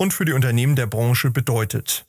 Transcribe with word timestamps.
und 0.00 0.14
für 0.14 0.24
die 0.24 0.32
Unternehmen 0.32 0.76
der 0.76 0.86
Branche 0.86 1.30
bedeutet. 1.30 2.06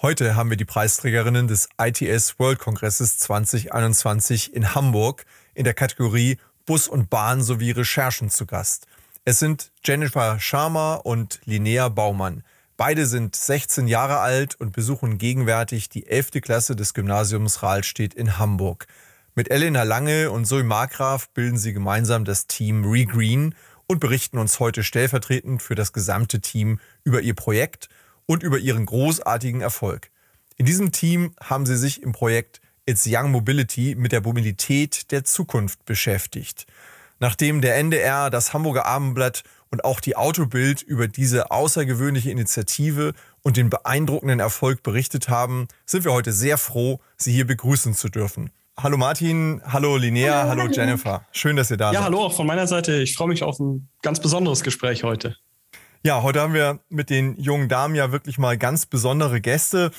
Heute 0.00 0.36
haben 0.36 0.50
wir 0.50 0.56
die 0.56 0.64
Preisträgerinnen 0.64 1.48
des 1.48 1.68
ITS 1.82 2.38
World 2.38 2.60
Kongresses 2.60 3.18
2021 3.18 4.54
in 4.54 4.72
Hamburg 4.72 5.26
in 5.54 5.64
der 5.64 5.74
Kategorie 5.74 6.38
Bus 6.64 6.86
und 6.86 7.10
Bahn 7.10 7.42
sowie 7.42 7.72
Recherchen 7.72 8.30
zu 8.30 8.46
Gast. 8.46 8.86
Es 9.24 9.40
sind 9.40 9.72
Jennifer 9.84 10.38
Sharma 10.38 10.94
und 10.94 11.40
Linnea 11.44 11.88
Baumann. 11.88 12.44
Beide 12.76 13.06
sind 13.06 13.34
16 13.34 13.88
Jahre 13.88 14.20
alt 14.20 14.54
und 14.60 14.72
besuchen 14.72 15.18
gegenwärtig 15.18 15.88
die 15.88 16.06
11. 16.06 16.40
Klasse 16.40 16.76
des 16.76 16.94
Gymnasiums 16.94 17.64
Rahlstedt 17.64 18.14
in 18.14 18.38
Hamburg. 18.38 18.86
Mit 19.34 19.50
Elena 19.50 19.82
Lange 19.82 20.30
und 20.30 20.44
Zoe 20.44 20.62
Markgraf 20.62 21.30
bilden 21.30 21.58
sie 21.58 21.72
gemeinsam 21.72 22.24
das 22.24 22.46
Team 22.46 22.84
Regreen 22.84 23.56
und 23.88 24.00
berichten 24.00 24.38
uns 24.38 24.60
heute 24.60 24.84
stellvertretend 24.84 25.62
für 25.62 25.74
das 25.74 25.92
gesamte 25.92 26.40
Team 26.40 26.78
über 27.04 27.22
ihr 27.22 27.34
Projekt 27.34 27.88
und 28.26 28.42
über 28.42 28.58
ihren 28.58 28.86
großartigen 28.86 29.62
Erfolg. 29.62 30.10
In 30.56 30.66
diesem 30.66 30.92
Team 30.92 31.32
haben 31.42 31.66
sie 31.66 31.76
sich 31.76 32.02
im 32.02 32.12
Projekt 32.12 32.60
It's 32.84 33.06
Young 33.06 33.30
Mobility 33.30 33.94
mit 33.96 34.12
der 34.12 34.20
Mobilität 34.20 35.10
der 35.10 35.24
Zukunft 35.24 35.84
beschäftigt. 35.84 36.66
Nachdem 37.18 37.60
der 37.60 37.76
NDR, 37.76 38.30
das 38.30 38.52
Hamburger 38.52 38.86
Abendblatt 38.86 39.42
und 39.70 39.84
auch 39.84 40.00
die 40.00 40.16
Autobild 40.16 40.82
über 40.82 41.08
diese 41.08 41.50
außergewöhnliche 41.50 42.30
Initiative 42.30 43.14
und 43.42 43.56
den 43.56 43.70
beeindruckenden 43.70 44.40
Erfolg 44.40 44.82
berichtet 44.82 45.28
haben, 45.28 45.66
sind 45.84 46.04
wir 46.04 46.12
heute 46.12 46.32
sehr 46.32 46.58
froh, 46.58 47.00
Sie 47.16 47.32
hier 47.32 47.46
begrüßen 47.46 47.94
zu 47.94 48.08
dürfen. 48.08 48.50
Hallo 48.80 48.96
Martin, 48.96 49.60
hallo 49.64 49.96
Linnea, 49.96 50.46
hallo, 50.46 50.62
hallo 50.62 50.72
Jennifer. 50.72 51.26
Schön, 51.32 51.56
dass 51.56 51.68
ihr 51.68 51.76
da 51.76 51.86
ja, 51.86 51.94
seid. 51.94 52.00
Ja, 52.00 52.04
hallo 52.04 52.24
auch 52.24 52.36
von 52.36 52.46
meiner 52.46 52.68
Seite. 52.68 53.02
Ich 53.02 53.16
freue 53.16 53.26
mich 53.26 53.42
auf 53.42 53.58
ein 53.58 53.88
ganz 54.02 54.20
besonderes 54.20 54.62
Gespräch 54.62 55.02
heute. 55.02 55.34
Ja, 56.04 56.22
heute 56.22 56.40
haben 56.40 56.54
wir 56.54 56.78
mit 56.88 57.10
den 57.10 57.36
jungen 57.40 57.68
Damen 57.68 57.96
ja 57.96 58.12
wirklich 58.12 58.38
mal 58.38 58.56
ganz 58.56 58.86
besondere 58.86 59.40
Gäste 59.40 59.90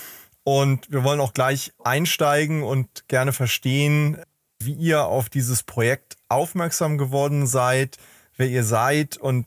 und 0.45 0.89
wir 0.89 1.03
wollen 1.03 1.19
auch 1.19 1.33
gleich 1.33 1.73
einsteigen 1.83 2.63
und 2.63 3.05
gerne 3.09 3.33
verstehen, 3.33 4.17
wie 4.63 4.75
ihr 4.75 5.03
auf 5.03 5.27
dieses 5.27 5.63
Projekt 5.63 6.15
aufmerksam 6.29 6.97
geworden 6.97 7.47
seid, 7.47 7.97
wer 8.37 8.47
ihr 8.47 8.63
seid 8.63 9.17
und 9.17 9.45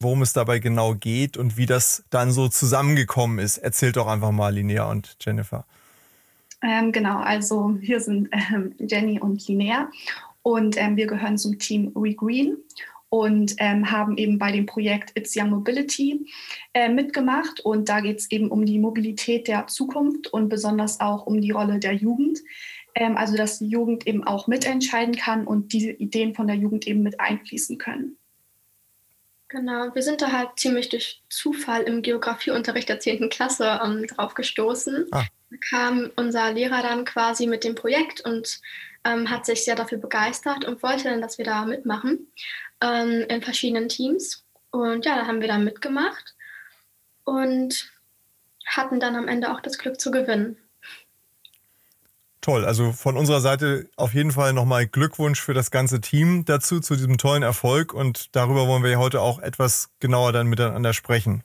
worum 0.00 0.22
es 0.22 0.32
dabei 0.32 0.58
genau 0.58 0.94
geht 0.94 1.36
und 1.36 1.58
wie 1.58 1.66
das 1.66 2.04
dann 2.08 2.32
so 2.32 2.48
zusammengekommen 2.48 3.40
ist. 3.40 3.58
Erzählt 3.58 3.96
doch 3.96 4.06
einfach 4.06 4.30
mal 4.30 4.54
Linnea 4.54 4.84
und 4.84 5.18
Jennifer. 5.20 5.66
Ähm, 6.62 6.92
genau, 6.92 7.18
also 7.18 7.78
hier 7.80 8.00
sind 8.00 8.28
ähm, 8.32 8.74
Jenny 8.78 9.18
und 9.18 9.46
Linnea 9.48 9.90
und 10.42 10.76
ähm, 10.76 10.96
wir 10.96 11.06
gehören 11.06 11.38
zum 11.38 11.58
Team 11.58 11.92
ReGreen 11.96 12.56
und 13.10 13.56
ähm, 13.58 13.90
haben 13.90 14.16
eben 14.16 14.38
bei 14.38 14.52
dem 14.52 14.66
Projekt 14.66 15.16
It's 15.16 15.36
Young 15.36 15.50
Mobility 15.50 16.26
äh, 16.72 16.88
mitgemacht. 16.88 17.60
Und 17.60 17.88
da 17.88 18.00
geht 18.00 18.20
es 18.20 18.30
eben 18.30 18.50
um 18.50 18.64
die 18.64 18.78
Mobilität 18.78 19.48
der 19.48 19.66
Zukunft 19.66 20.28
und 20.28 20.48
besonders 20.48 21.00
auch 21.00 21.26
um 21.26 21.40
die 21.40 21.50
Rolle 21.50 21.80
der 21.80 21.92
Jugend. 21.92 22.38
Ähm, 22.94 23.16
also 23.16 23.36
dass 23.36 23.58
die 23.58 23.68
Jugend 23.68 24.06
eben 24.06 24.24
auch 24.24 24.46
mitentscheiden 24.46 25.16
kann 25.16 25.46
und 25.46 25.72
diese 25.72 25.90
Ideen 25.90 26.34
von 26.34 26.46
der 26.46 26.56
Jugend 26.56 26.86
eben 26.86 27.02
mit 27.02 27.18
einfließen 27.20 27.78
können. 27.78 28.16
Genau, 29.50 29.94
wir 29.94 30.02
sind 30.02 30.22
da 30.22 30.32
halt 30.32 30.50
ziemlich 30.56 30.88
durch 30.88 31.22
Zufall 31.28 31.82
im 31.82 32.02
Geografieunterricht 32.02 32.88
der 32.88 33.00
10. 33.00 33.28
Klasse 33.28 33.80
ähm, 33.84 34.06
drauf 34.06 34.34
gestoßen. 34.34 35.06
Ah 35.10 35.24
kam 35.58 36.10
unser 36.16 36.52
Lehrer 36.52 36.82
dann 36.82 37.04
quasi 37.04 37.46
mit 37.46 37.64
dem 37.64 37.74
Projekt 37.74 38.20
und 38.20 38.60
ähm, 39.04 39.30
hat 39.30 39.46
sich 39.46 39.64
sehr 39.64 39.74
dafür 39.74 39.98
begeistert 39.98 40.64
und 40.64 40.82
wollte 40.82 41.04
dann, 41.04 41.20
dass 41.20 41.38
wir 41.38 41.44
da 41.44 41.64
mitmachen 41.64 42.28
ähm, 42.80 43.24
in 43.28 43.42
verschiedenen 43.42 43.88
Teams. 43.88 44.44
Und 44.70 45.04
ja, 45.04 45.16
da 45.16 45.26
haben 45.26 45.40
wir 45.40 45.48
dann 45.48 45.64
mitgemacht 45.64 46.34
und 47.24 47.90
hatten 48.66 49.00
dann 49.00 49.16
am 49.16 49.26
Ende 49.26 49.52
auch 49.52 49.60
das 49.60 49.78
Glück 49.78 50.00
zu 50.00 50.10
gewinnen. 50.10 50.56
Toll, 52.40 52.64
also 52.64 52.92
von 52.92 53.18
unserer 53.18 53.42
Seite 53.42 53.90
auf 53.96 54.14
jeden 54.14 54.32
Fall 54.32 54.54
nochmal 54.54 54.86
Glückwunsch 54.86 55.40
für 55.40 55.52
das 55.52 55.70
ganze 55.70 56.00
Team 56.00 56.46
dazu, 56.46 56.80
zu 56.80 56.96
diesem 56.96 57.18
tollen 57.18 57.42
Erfolg 57.42 57.92
und 57.92 58.34
darüber 58.34 58.66
wollen 58.66 58.82
wir 58.82 58.98
heute 58.98 59.20
auch 59.20 59.40
etwas 59.40 59.90
genauer 60.00 60.32
dann 60.32 60.46
miteinander 60.46 60.94
sprechen. 60.94 61.42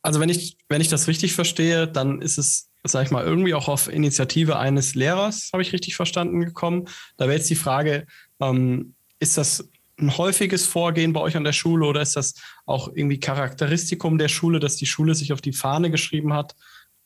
Also 0.00 0.18
wenn 0.18 0.30
ich, 0.30 0.56
wenn 0.70 0.80
ich 0.80 0.88
das 0.88 1.08
richtig 1.08 1.34
verstehe, 1.34 1.86
dann 1.86 2.22
ist 2.22 2.38
es, 2.38 2.70
sag 2.84 3.04
ich 3.04 3.10
mal, 3.10 3.24
irgendwie 3.24 3.52
auch 3.52 3.68
auf 3.68 3.88
Initiative 3.88 4.58
eines 4.58 4.94
Lehrers, 4.94 5.50
habe 5.52 5.62
ich 5.62 5.74
richtig 5.74 5.96
verstanden, 5.96 6.40
gekommen. 6.40 6.88
Da 7.18 7.26
wäre 7.26 7.36
jetzt 7.36 7.50
die 7.50 7.56
Frage, 7.56 8.06
ähm, 8.40 8.94
ist 9.18 9.36
das 9.36 9.68
ein 9.98 10.16
häufiges 10.16 10.66
Vorgehen 10.66 11.12
bei 11.12 11.20
euch 11.20 11.36
an 11.36 11.44
der 11.44 11.52
Schule 11.52 11.86
oder 11.86 12.00
ist 12.00 12.16
das 12.16 12.34
auch 12.64 12.88
irgendwie 12.88 13.20
Charakteristikum 13.20 14.16
der 14.16 14.28
Schule, 14.28 14.58
dass 14.58 14.76
die 14.76 14.86
Schule 14.86 15.14
sich 15.14 15.34
auf 15.34 15.40
die 15.40 15.52
Fahne 15.52 15.90
geschrieben 15.90 16.32
hat, 16.32 16.54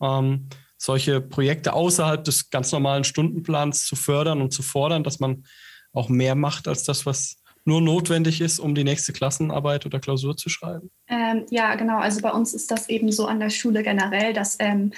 ähm, 0.01 0.49
solche 0.79 1.21
Projekte 1.21 1.73
außerhalb 1.73 2.25
des 2.25 2.51
ganz 2.51 2.73
normalen 2.73 3.05
Stundenplans 3.05 3.85
zu 3.85 3.97
fördern 3.97 4.41
und 4.41 4.53
zu 4.53 4.63
fordern, 4.63 5.03
dass 5.03 5.21
man 5.21 5.45
auch 5.93 6.09
mehr 6.09 6.35
macht 6.35 6.69
als 6.69 6.85
das, 6.85 7.05
was 7.05 7.43
nur 7.65 7.83
notwendig 7.83 8.41
ist, 8.41 8.61
um 8.61 8.75
die 8.75 8.85
nächste 8.85 9.13
Klassenarbeit 9.13 9.85
oder 9.85 10.01
Klausur 10.01 10.37
zu 10.37 10.49
schreiben? 10.49 10.91
Ähm, 11.09 11.45
ja, 11.51 11.75
genau. 11.75 11.99
Also 11.99 12.23
bei 12.23 12.31
uns 12.31 12.55
ist 12.55 12.71
das 12.71 12.89
eben 12.89 13.13
so 13.13 13.27
an 13.27 13.41
der 13.41 13.51
Schule 13.51 13.83
generell, 13.83 14.33
dass 14.33 14.57
ähm, 14.59 14.93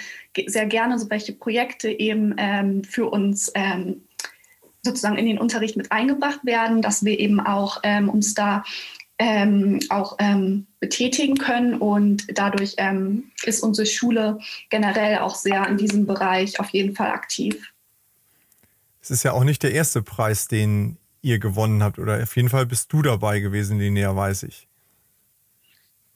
sehr 0.46 0.66
gerne 0.66 0.98
so 0.98 1.10
welche 1.10 1.32
Projekte 1.32 1.90
eben 1.90 2.34
ähm, 2.38 2.84
für 2.84 3.10
uns 3.10 3.50
ähm, 3.54 4.02
sozusagen 4.82 5.18
in 5.18 5.26
den 5.26 5.38
Unterricht 5.38 5.76
mit 5.76 5.90
eingebracht 5.90 6.44
werden, 6.44 6.80
dass 6.80 7.04
wir 7.04 7.18
eben 7.18 7.40
auch 7.40 7.80
ähm, 7.82 8.08
uns 8.08 8.34
da 8.34 8.64
ähm, 9.20 9.80
auch 9.90 10.16
betätigen 10.80 11.36
können 11.36 11.74
und 11.74 12.26
dadurch 12.38 12.76
ist 13.44 13.62
unsere 13.62 13.86
Schule 13.86 14.38
generell 14.70 15.18
auch 15.18 15.34
sehr 15.34 15.68
in 15.68 15.76
diesem 15.76 16.06
Bereich 16.06 16.58
auf 16.58 16.70
jeden 16.70 16.96
Fall 16.96 17.10
aktiv. 17.10 17.70
Es 19.02 19.10
ist 19.10 19.22
ja 19.22 19.32
auch 19.32 19.44
nicht 19.44 19.62
der 19.62 19.72
erste 19.72 20.02
Preis, 20.02 20.48
den 20.48 20.96
ihr 21.20 21.38
gewonnen 21.38 21.82
habt. 21.82 21.98
Oder 21.98 22.22
auf 22.22 22.34
jeden 22.36 22.48
Fall 22.48 22.64
bist 22.64 22.92
du 22.92 23.02
dabei 23.02 23.40
gewesen, 23.40 23.78
Linnea, 23.78 24.16
weiß 24.16 24.44
ich. 24.44 24.66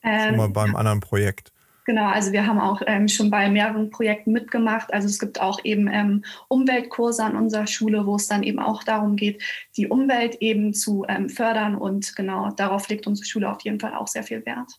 Ähm, 0.03 0.28
schon 0.28 0.37
mal 0.37 0.48
beim 0.48 0.75
anderen 0.75 1.00
Projekt. 1.00 1.53
Genau, 1.84 2.06
also 2.06 2.32
wir 2.32 2.46
haben 2.46 2.58
auch 2.58 2.80
ähm, 2.86 3.08
schon 3.08 3.30
bei 3.30 3.50
mehreren 3.50 3.90
Projekten 3.90 4.32
mitgemacht. 4.32 4.92
Also 4.92 5.06
es 5.06 5.18
gibt 5.18 5.40
auch 5.40 5.62
eben 5.64 5.88
ähm, 5.92 6.24
Umweltkurse 6.48 7.22
an 7.22 7.36
unserer 7.36 7.66
Schule, 7.66 8.06
wo 8.06 8.16
es 8.16 8.26
dann 8.26 8.42
eben 8.42 8.58
auch 8.58 8.82
darum 8.84 9.16
geht, 9.16 9.42
die 9.76 9.88
Umwelt 9.88 10.36
eben 10.36 10.72
zu 10.72 11.04
ähm, 11.08 11.28
fördern. 11.28 11.74
Und 11.74 12.16
genau 12.16 12.50
darauf 12.52 12.88
legt 12.88 13.06
unsere 13.06 13.26
Schule 13.26 13.50
auf 13.50 13.60
jeden 13.62 13.80
Fall 13.80 13.94
auch 13.94 14.08
sehr 14.08 14.22
viel 14.22 14.44
Wert. 14.46 14.72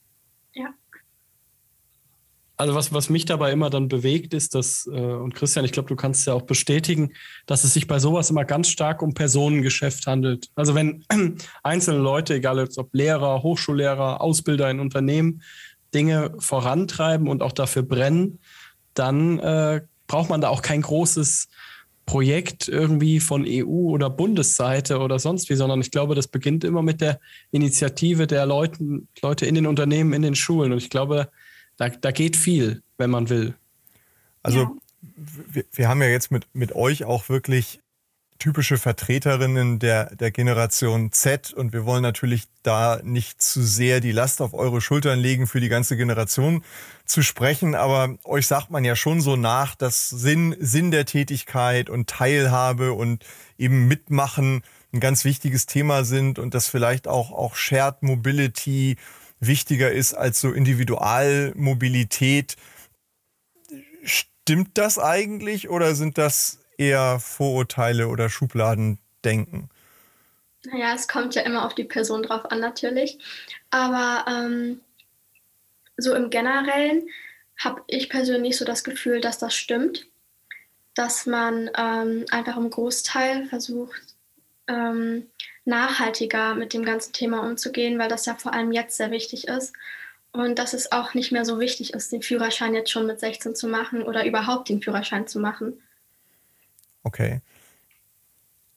Ja. 0.54 0.74
Also 2.58 2.74
was, 2.74 2.94
was 2.94 3.10
mich 3.10 3.26
dabei 3.26 3.52
immer 3.52 3.70
dann 3.70 3.90
bewegt, 3.90 4.34
ist, 4.34 4.56
dass, 4.56 4.88
äh, 4.88 4.98
und 4.98 5.36
Christian, 5.36 5.66
ich 5.66 5.74
glaube, 5.74 5.90
du 5.90 5.96
kannst 5.96 6.26
ja 6.26 6.34
auch 6.34 6.44
bestätigen, 6.44 7.12
dass 7.46 7.66
es 7.66 7.74
sich 7.74 7.86
bei 7.86 8.00
sowas 8.00 8.30
immer 8.30 8.46
ganz 8.46 8.70
stark 8.70 9.02
um 9.02 9.14
Personengeschäft 9.14 10.08
handelt. 10.08 10.50
Also 10.56 10.74
wenn 10.74 11.04
einzelne 11.64 12.00
Leute, 12.00 12.36
egal 12.36 12.68
ob 12.78 12.94
Lehrer, 12.94 13.44
Hochschullehrer, 13.44 14.22
Ausbilder 14.22 14.72
in 14.72 14.80
Unternehmen, 14.80 15.42
Dinge 15.96 16.36
vorantreiben 16.38 17.28
und 17.28 17.42
auch 17.42 17.54
dafür 17.54 17.82
brennen, 17.82 18.40
dann 18.94 19.40
äh, 19.40 19.82
braucht 20.08 20.30
man 20.30 20.42
da 20.42 20.50
auch 20.50 20.62
kein 20.62 20.82
großes 20.82 21.48
Projekt 22.06 22.68
irgendwie 22.68 23.20
von 23.20 23.46
EU 23.48 23.90
oder 23.90 24.10
Bundesseite 24.10 25.00
oder 25.00 25.18
sonst 25.18 25.50
wie, 25.50 25.56
sondern 25.56 25.82
ich 25.82 25.90
glaube, 25.90 26.14
das 26.14 26.28
beginnt 26.28 26.64
immer 26.64 26.84
mit 26.84 27.02
der 27.02 27.20
Initiative 27.52 28.28
der 28.28 28.46
Leuten, 28.46 29.08
Leute 29.22 29.48
in 29.48 29.56
den 29.56 29.66
Unternehmen, 29.66 30.14
in 30.14 30.22
den 30.22 30.36
Schulen. 30.36 30.72
Und 30.72 30.78
ich 30.78 30.92
glaube, 30.92 31.30
da, 31.78 31.90
da 31.90 32.12
geht 32.12 32.36
viel, 32.36 32.84
wenn 32.98 33.10
man 33.10 33.30
will. 33.30 33.56
Also 34.44 34.60
ja. 34.60 34.72
wir, 35.52 35.66
wir 35.72 35.88
haben 35.88 36.02
ja 36.02 36.10
jetzt 36.10 36.30
mit, 36.30 36.46
mit 36.54 36.76
euch 36.76 37.06
auch 37.06 37.30
wirklich 37.30 37.80
typische 38.40 38.78
Vertreterinnen 38.78 39.80
der, 39.80 40.14
der 40.16 40.32
Generation 40.32 41.12
Z 41.12 41.54
und 41.54 41.74
wir 41.74 41.86
wollen 41.86 42.02
natürlich 42.02 42.44
da 42.64 43.00
nicht 43.04 43.42
zu 43.42 43.64
sehr 43.64 44.02
die 44.02 44.12
Last 44.12 44.42
auf 44.42 44.54
eure 44.54 44.82
Schultern 44.82 45.20
legen, 45.20 45.48
für 45.48 45.62
die 45.62 45.70
ganze 45.70 45.96
Generation 45.96 46.64
zu 47.06 47.22
sprechen, 47.22 47.76
aber 47.76 48.18
euch 48.24 48.48
sagt 48.48 48.72
man 48.72 48.84
ja 48.84 48.96
schon 48.96 49.22
so 49.22 49.36
nach, 49.36 49.76
dass 49.76 50.10
Sinn, 50.10 50.56
Sinn 50.60 50.92
der 50.92 51.06
Tätigkeit 51.06 51.90
und 51.90 52.10
Teilhabe 52.10 52.94
und 52.94 53.24
eben 53.58 53.88
Mitmachen 53.88 54.64
ein 54.94 55.00
ganz 55.00 55.24
wichtiges 55.24 55.66
Thema 55.66 56.04
sind 56.04 56.40
und 56.40 56.54
dass 56.54 56.68
vielleicht 56.68 57.08
auch, 57.08 57.32
auch 57.32 57.56
Shared 57.56 58.04
Mobility 58.04 58.98
wichtiger 59.40 59.92
ist 59.92 60.14
als 60.14 60.42
so 60.42 60.52
Individualmobilität. 60.52 62.56
Stimmt 64.04 64.78
das 64.78 65.00
eigentlich 65.00 65.70
oder 65.70 65.96
sind 65.96 66.18
das 66.18 66.60
eher 66.78 67.20
Vorurteile 67.20 68.08
oder 68.08 68.30
Schubladendenken? 68.30 69.70
Naja, 70.66 70.94
es 70.96 71.08
kommt 71.08 71.36
ja 71.36 71.44
immer 71.44 71.66
auf 71.66 71.76
die 71.76 71.84
Person 71.84 72.24
drauf 72.24 72.52
an, 72.52 72.60
natürlich. 72.60 73.20
Aber 73.70 74.26
ähm, 74.28 74.82
so 75.98 76.14
im 76.14 76.30
Generellen 76.30 77.08
habe 77.58 77.82
ich 77.88 78.10
persönlich 78.10 78.58
so 78.58 78.66
das 78.66 78.84
Gefühl, 78.84 79.22
dass 79.22 79.38
das 79.38 79.56
stimmt, 79.56 80.08
dass 80.94 81.26
man 81.26 81.70
ähm, 81.78 82.26
einfach 82.32 82.58
im 82.58 82.70
Großteil 82.70 83.46
versucht, 83.46 84.02
ähm, 84.68 85.28
nachhaltiger 85.66 86.56
mit 86.56 86.74
dem 86.74 86.86
ganzen 86.86 87.14
Thema 87.14 87.42
umzugehen, 87.42 88.00
weil 88.00 88.10
das 88.10 88.26
ja 88.26 88.36
vor 88.36 88.54
allem 88.54 88.72
jetzt 88.72 88.98
sehr 88.98 89.12
wichtig 89.12 89.48
ist. 89.48 89.74
Und 90.32 90.60
dass 90.60 90.74
es 90.74 90.92
auch 90.92 91.14
nicht 91.14 91.32
mehr 91.32 91.46
so 91.46 91.60
wichtig 91.60 91.94
ist, 91.94 92.12
den 92.12 92.22
Führerschein 92.22 92.74
jetzt 92.74 92.92
schon 92.92 93.08
mit 93.08 93.20
16 93.20 93.56
zu 93.56 93.68
machen 93.68 94.04
oder 94.04 94.26
überhaupt 94.26 94.68
den 94.68 94.82
Führerschein 94.82 95.28
zu 95.28 95.40
machen. 95.40 95.82
Okay. 97.06 97.40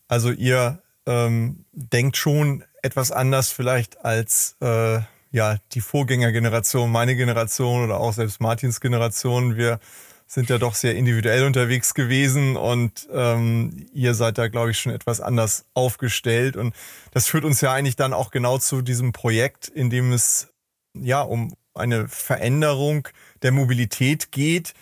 Also 0.07 0.31
ihr 0.31 0.83
ähm, 1.07 1.65
denkt 1.73 2.17
schon 2.19 2.63
etwas 2.83 3.11
anders 3.11 3.51
vielleicht 3.51 4.05
als 4.05 4.57
äh, 4.61 5.01
ja 5.33 5.57
die 5.73 5.81
Vorgängergeneration, 5.81 6.93
meine 6.93 7.17
Generation 7.17 7.85
oder 7.85 7.99
auch 7.99 8.13
selbst 8.13 8.41
Martins 8.41 8.81
Generation. 8.81 9.57
Wir 9.57 9.81
sind 10.27 10.51
ja 10.51 10.59
doch 10.59 10.75
sehr 10.75 10.95
individuell 10.95 11.45
unterwegs 11.47 11.95
gewesen 11.95 12.57
und 12.57 13.09
ähm, 13.11 13.87
ihr 13.95 14.13
seid 14.13 14.37
da, 14.37 14.49
glaube 14.49 14.73
ich, 14.73 14.79
schon 14.79 14.93
etwas 14.93 15.23
anders 15.23 15.65
aufgestellt. 15.73 16.55
Und 16.59 16.75
das 17.13 17.29
führt 17.29 17.45
uns 17.45 17.63
ja 17.63 17.73
eigentlich 17.73 17.97
dann 17.97 18.13
auch 18.13 18.31
genau 18.31 18.59
zu 18.59 18.83
diesem 18.83 19.13
Projekt, 19.13 19.69
in 19.69 19.89
dem 19.89 20.13
es 20.13 20.49
ja 20.93 21.23
um 21.23 21.55
eine 21.75 22.09
Veränderung 22.09 23.09
der 23.41 23.53
Mobilität 23.53 24.31
geht, 24.33 24.75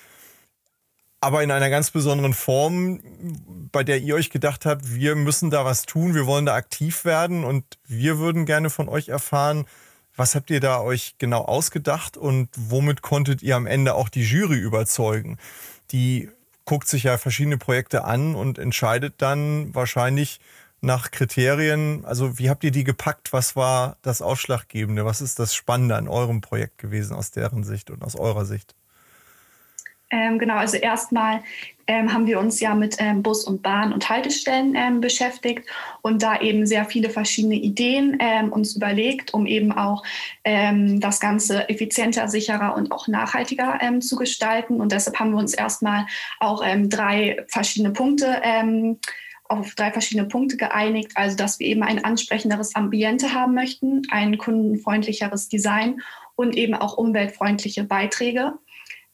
aber 1.20 1.42
in 1.42 1.50
einer 1.50 1.70
ganz 1.70 1.90
besonderen 1.90 2.34
Form, 2.34 3.00
bei 3.72 3.82
der 3.82 3.98
ihr 3.98 4.14
euch 4.14 4.30
gedacht 4.30 4.66
habt, 4.66 4.94
wir 4.94 5.16
müssen 5.16 5.50
da 5.50 5.64
was 5.64 5.82
tun, 5.82 6.14
wir 6.14 6.26
wollen 6.26 6.46
da 6.46 6.54
aktiv 6.54 7.04
werden 7.04 7.44
und 7.44 7.64
wir 7.86 8.18
würden 8.18 8.46
gerne 8.46 8.70
von 8.70 8.88
euch 8.88 9.08
erfahren, 9.08 9.66
was 10.16 10.34
habt 10.34 10.50
ihr 10.50 10.60
da 10.60 10.80
euch 10.80 11.16
genau 11.18 11.42
ausgedacht 11.42 12.16
und 12.16 12.48
womit 12.56 13.02
konntet 13.02 13.42
ihr 13.42 13.56
am 13.56 13.66
Ende 13.66 13.94
auch 13.94 14.08
die 14.08 14.22
Jury 14.22 14.56
überzeugen? 14.56 15.36
Die 15.92 16.30
guckt 16.64 16.88
sich 16.88 17.04
ja 17.04 17.18
verschiedene 17.18 17.58
Projekte 17.58 18.04
an 18.04 18.34
und 18.34 18.58
entscheidet 18.58 19.14
dann 19.18 19.74
wahrscheinlich 19.74 20.40
nach 20.80 21.10
Kriterien. 21.10 22.04
Also 22.04 22.38
wie 22.38 22.50
habt 22.50 22.64
ihr 22.64 22.70
die 22.70 22.84
gepackt? 22.84 23.32
Was 23.32 23.56
war 23.56 23.96
das 24.02 24.22
Ausschlaggebende? 24.22 25.04
Was 25.04 25.20
ist 25.20 25.38
das 25.38 25.54
Spannende 25.54 25.96
an 25.96 26.08
eurem 26.08 26.40
Projekt 26.40 26.78
gewesen 26.78 27.14
aus 27.14 27.30
deren 27.30 27.64
Sicht 27.64 27.90
und 27.90 28.02
aus 28.02 28.16
eurer 28.16 28.44
Sicht? 28.44 28.74
Ähm, 30.10 30.38
genau, 30.38 30.54
also 30.54 30.76
erstmal 30.76 31.42
ähm, 31.88 32.12
haben 32.12 32.26
wir 32.26 32.38
uns 32.38 32.60
ja 32.60 32.74
mit 32.74 32.96
ähm, 32.98 33.22
Bus 33.22 33.44
und 33.44 33.62
Bahn 33.62 33.92
und 33.92 34.08
Haltestellen 34.08 34.74
ähm, 34.76 35.00
beschäftigt 35.00 35.68
und 36.02 36.22
da 36.22 36.40
eben 36.40 36.66
sehr 36.66 36.84
viele 36.84 37.10
verschiedene 37.10 37.56
Ideen 37.56 38.16
ähm, 38.20 38.52
uns 38.52 38.76
überlegt, 38.76 39.34
um 39.34 39.46
eben 39.46 39.72
auch 39.72 40.04
ähm, 40.44 41.00
das 41.00 41.18
Ganze 41.18 41.68
effizienter, 41.68 42.28
sicherer 42.28 42.76
und 42.76 42.92
auch 42.92 43.08
nachhaltiger 43.08 43.78
zu 44.00 44.16
gestalten. 44.16 44.80
Und 44.80 44.92
deshalb 44.92 45.18
haben 45.18 45.30
wir 45.30 45.38
uns 45.38 45.54
erstmal 45.54 46.06
auch 46.40 46.64
drei 46.88 47.44
verschiedene 47.48 47.92
Punkte 47.92 48.42
auf 49.48 49.74
drei 49.74 49.92
verschiedene 49.92 50.26
Punkte 50.26 50.56
geeinigt. 50.56 51.12
Also, 51.14 51.36
dass 51.36 51.58
wir 51.58 51.66
eben 51.66 51.82
ein 51.82 52.04
ansprechenderes 52.04 52.74
Ambiente 52.74 53.32
haben 53.32 53.54
möchten, 53.54 54.02
ein 54.10 54.38
kundenfreundlicheres 54.38 55.48
Design 55.48 56.00
und 56.34 56.56
eben 56.56 56.74
auch 56.74 56.96
umweltfreundliche 56.96 57.84
Beiträge. 57.84 58.54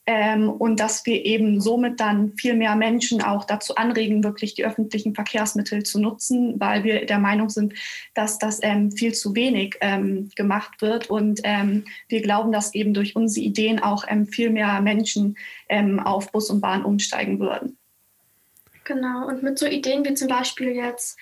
Ähm, 0.05 0.51
und 0.51 0.81
dass 0.81 1.07
wir 1.07 1.25
eben 1.25 1.61
somit 1.61 2.01
dann 2.01 2.33
viel 2.37 2.55
mehr 2.55 2.75
Menschen 2.75 3.23
auch 3.23 3.45
dazu 3.45 3.77
anregen, 3.77 4.25
wirklich 4.25 4.55
die 4.55 4.65
öffentlichen 4.65 5.15
Verkehrsmittel 5.15 5.85
zu 5.85 6.01
nutzen, 6.01 6.59
weil 6.59 6.83
wir 6.83 7.07
der 7.07 7.21
Meinung 7.21 7.51
sind, 7.51 7.75
dass 8.15 8.39
das 8.39 8.59
ähm, 8.63 8.91
viel 8.91 9.15
zu 9.15 9.37
wenig 9.37 9.77
ähm, 9.81 10.31
gemacht 10.35 10.83
wird. 10.83 11.09
Und 11.09 11.41
ähm, 11.45 11.85
wir 12.09 12.21
glauben, 12.21 12.51
dass 12.51 12.75
eben 12.75 12.95
durch 12.95 13.15
unsere 13.15 13.47
Ideen 13.47 13.79
auch 13.79 14.05
ähm, 14.09 14.27
viel 14.27 14.51
mehr 14.51 14.81
Menschen 14.81 15.37
ähm, 15.69 16.01
auf 16.01 16.33
Bus 16.33 16.51
und 16.51 16.61
Bahn 16.61 16.85
umsteigen 16.85 17.39
würden. 17.39 17.77
Genau, 18.85 19.29
und 19.29 19.45
mit 19.45 19.61
so 19.61 19.67
Ideen 19.67 20.05
wie 20.05 20.15
zum 20.15 20.27
Beispiel 20.27 20.73
jetzt 20.73 21.17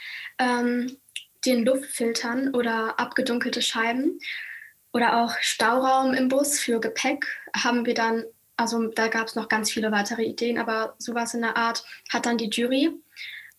den 1.44 1.64
Luftfiltern 1.64 2.54
oder 2.54 2.98
abgedunkelte 2.98 3.60
Scheiben 3.60 4.18
oder 4.92 5.22
auch 5.22 5.34
Stauraum 5.40 6.14
im 6.14 6.28
Bus 6.28 6.58
für 6.58 6.80
Gepäck 6.80 7.26
haben 7.54 7.84
wir 7.84 7.94
dann 7.94 8.24
also 8.60 8.88
da 8.88 9.08
gab 9.08 9.26
es 9.26 9.36
noch 9.36 9.48
ganz 9.48 9.70
viele 9.70 9.90
weitere 9.90 10.22
Ideen, 10.22 10.58
aber 10.58 10.94
sowas 10.98 11.32
in 11.32 11.40
der 11.40 11.56
Art 11.56 11.82
hat 12.10 12.26
dann 12.26 12.36
die 12.36 12.50
Jury 12.50 12.90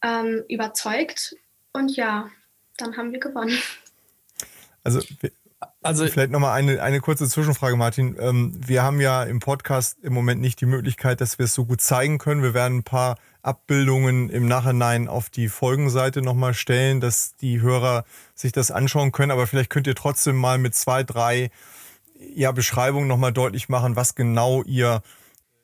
ähm, 0.03 0.43
überzeugt. 0.47 1.35
Und 1.73 1.95
ja, 1.95 2.29
dann 2.77 2.95
haben 2.97 3.11
wir 3.11 3.19
gewonnen. 3.19 3.57
Also, 4.83 4.99
also 5.81 6.07
vielleicht 6.07 6.31
nochmal 6.31 6.57
eine, 6.57 6.83
eine 6.83 6.99
kurze 6.99 7.27
Zwischenfrage, 7.27 7.75
Martin. 7.75 8.15
Ähm, 8.19 8.53
wir 8.55 8.83
haben 8.83 9.01
ja 9.01 9.23
im 9.23 9.39
Podcast 9.39 9.97
im 10.03 10.13
Moment 10.13 10.39
nicht 10.39 10.61
die 10.61 10.67
Möglichkeit, 10.67 11.19
dass 11.19 11.39
wir 11.39 11.45
es 11.45 11.55
so 11.55 11.65
gut 11.65 11.81
zeigen 11.81 12.19
können. 12.19 12.43
Wir 12.43 12.53
werden 12.53 12.79
ein 12.79 12.83
paar 12.83 13.17
Abbildungen 13.41 14.29
im 14.29 14.47
Nachhinein 14.47 15.07
auf 15.07 15.31
die 15.31 15.49
Folgenseite 15.49 16.21
nochmal 16.21 16.53
stellen, 16.53 17.01
dass 17.01 17.35
die 17.37 17.59
Hörer 17.61 18.05
sich 18.35 18.51
das 18.51 18.69
anschauen 18.69 19.11
können. 19.11 19.31
Aber 19.31 19.47
vielleicht 19.47 19.71
könnt 19.71 19.87
ihr 19.87 19.95
trotzdem 19.95 20.35
mal 20.35 20.59
mit 20.59 20.75
zwei, 20.75 21.03
drei 21.03 21.49
ja, 22.33 22.51
Beschreibung 22.51 23.07
nochmal 23.07 23.33
deutlich 23.33 23.69
machen, 23.69 23.95
was 23.95 24.15
genau 24.15 24.63
ihr 24.63 25.01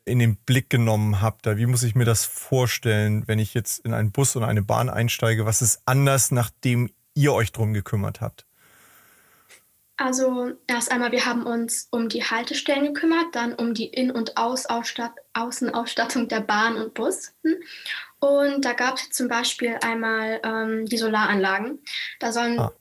in 0.06 0.20
den 0.20 0.38
Blick 0.38 0.70
genommen 0.70 1.22
habt. 1.22 1.46
Da, 1.46 1.58
wie 1.58 1.66
muss 1.66 1.84
ich 1.84 1.96
mir 1.96 2.06
das 2.06 2.26
vorstellen, 2.26 3.28
wenn 3.28 3.40
ich 3.40 3.54
jetzt 3.54 3.80
in 3.86 3.94
einen 3.94 4.12
Bus 4.12 4.36
oder 4.36 4.48
eine 4.48 4.62
Bahn 4.62 4.90
einsteige? 4.90 5.46
Was 5.46 5.62
ist 5.62 5.82
anders, 5.86 6.32
nachdem 6.32 6.90
ihr 7.14 7.34
euch 7.34 7.52
drum 7.52 7.74
gekümmert 7.74 8.22
habt? 8.22 8.46
Also 10.00 10.52
erst 10.68 10.92
einmal, 10.92 11.12
wir 11.12 11.26
haben 11.26 11.48
uns 11.48 11.88
um 11.90 12.08
die 12.08 12.24
Haltestellen 12.24 12.94
gekümmert, 12.94 13.34
dann 13.34 13.56
um 13.56 13.74
die 13.74 13.88
In- 13.88 14.12
und 14.12 14.38
Außenausstattung 14.38 16.28
der 16.28 16.42
Bahn 16.42 16.78
und 16.78 16.94
Bus. 16.94 17.34
Und 18.20 18.64
da 18.64 18.74
gab 18.74 18.98
es 18.98 19.10
zum 19.10 19.28
Beispiel 19.28 19.76
einmal 19.82 20.40
ähm, 20.44 20.86
die 20.86 20.98
Solaranlagen. 20.98 21.80
Da 22.20 22.32
sollen 22.32 22.60
ah. 22.60 22.72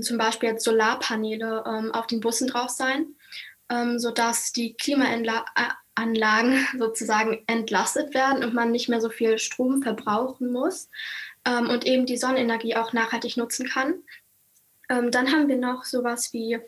Zum 0.00 0.18
Beispiel 0.18 0.50
jetzt 0.50 0.64
Solarpaneele 0.64 1.64
ähm, 1.66 1.92
auf 1.92 2.06
den 2.06 2.20
Bussen 2.20 2.48
drauf 2.48 2.70
sein 2.70 3.06
ähm, 3.70 3.98
sodass 3.98 4.52
die 4.52 4.74
Klimaanlagen 4.74 5.76
sozusagen 6.78 7.42
entlastet 7.46 8.14
werden 8.14 8.44
und 8.44 8.54
man 8.54 8.70
nicht 8.70 8.88
mehr 8.88 9.00
so 9.00 9.08
viel 9.08 9.38
Strom 9.38 9.82
verbrauchen 9.82 10.52
muss 10.52 10.88
ähm, 11.44 11.68
und 11.68 11.86
eben 11.86 12.06
die 12.06 12.16
Sonnenenergie 12.16 12.76
auch 12.76 12.92
nachhaltig 12.92 13.36
nutzen 13.36 13.68
kann. 13.68 13.94
Ähm, 14.88 15.10
dann 15.10 15.32
haben 15.32 15.48
wir 15.48 15.56
noch 15.56 15.84
sowas 15.84 16.32
wie 16.32 16.58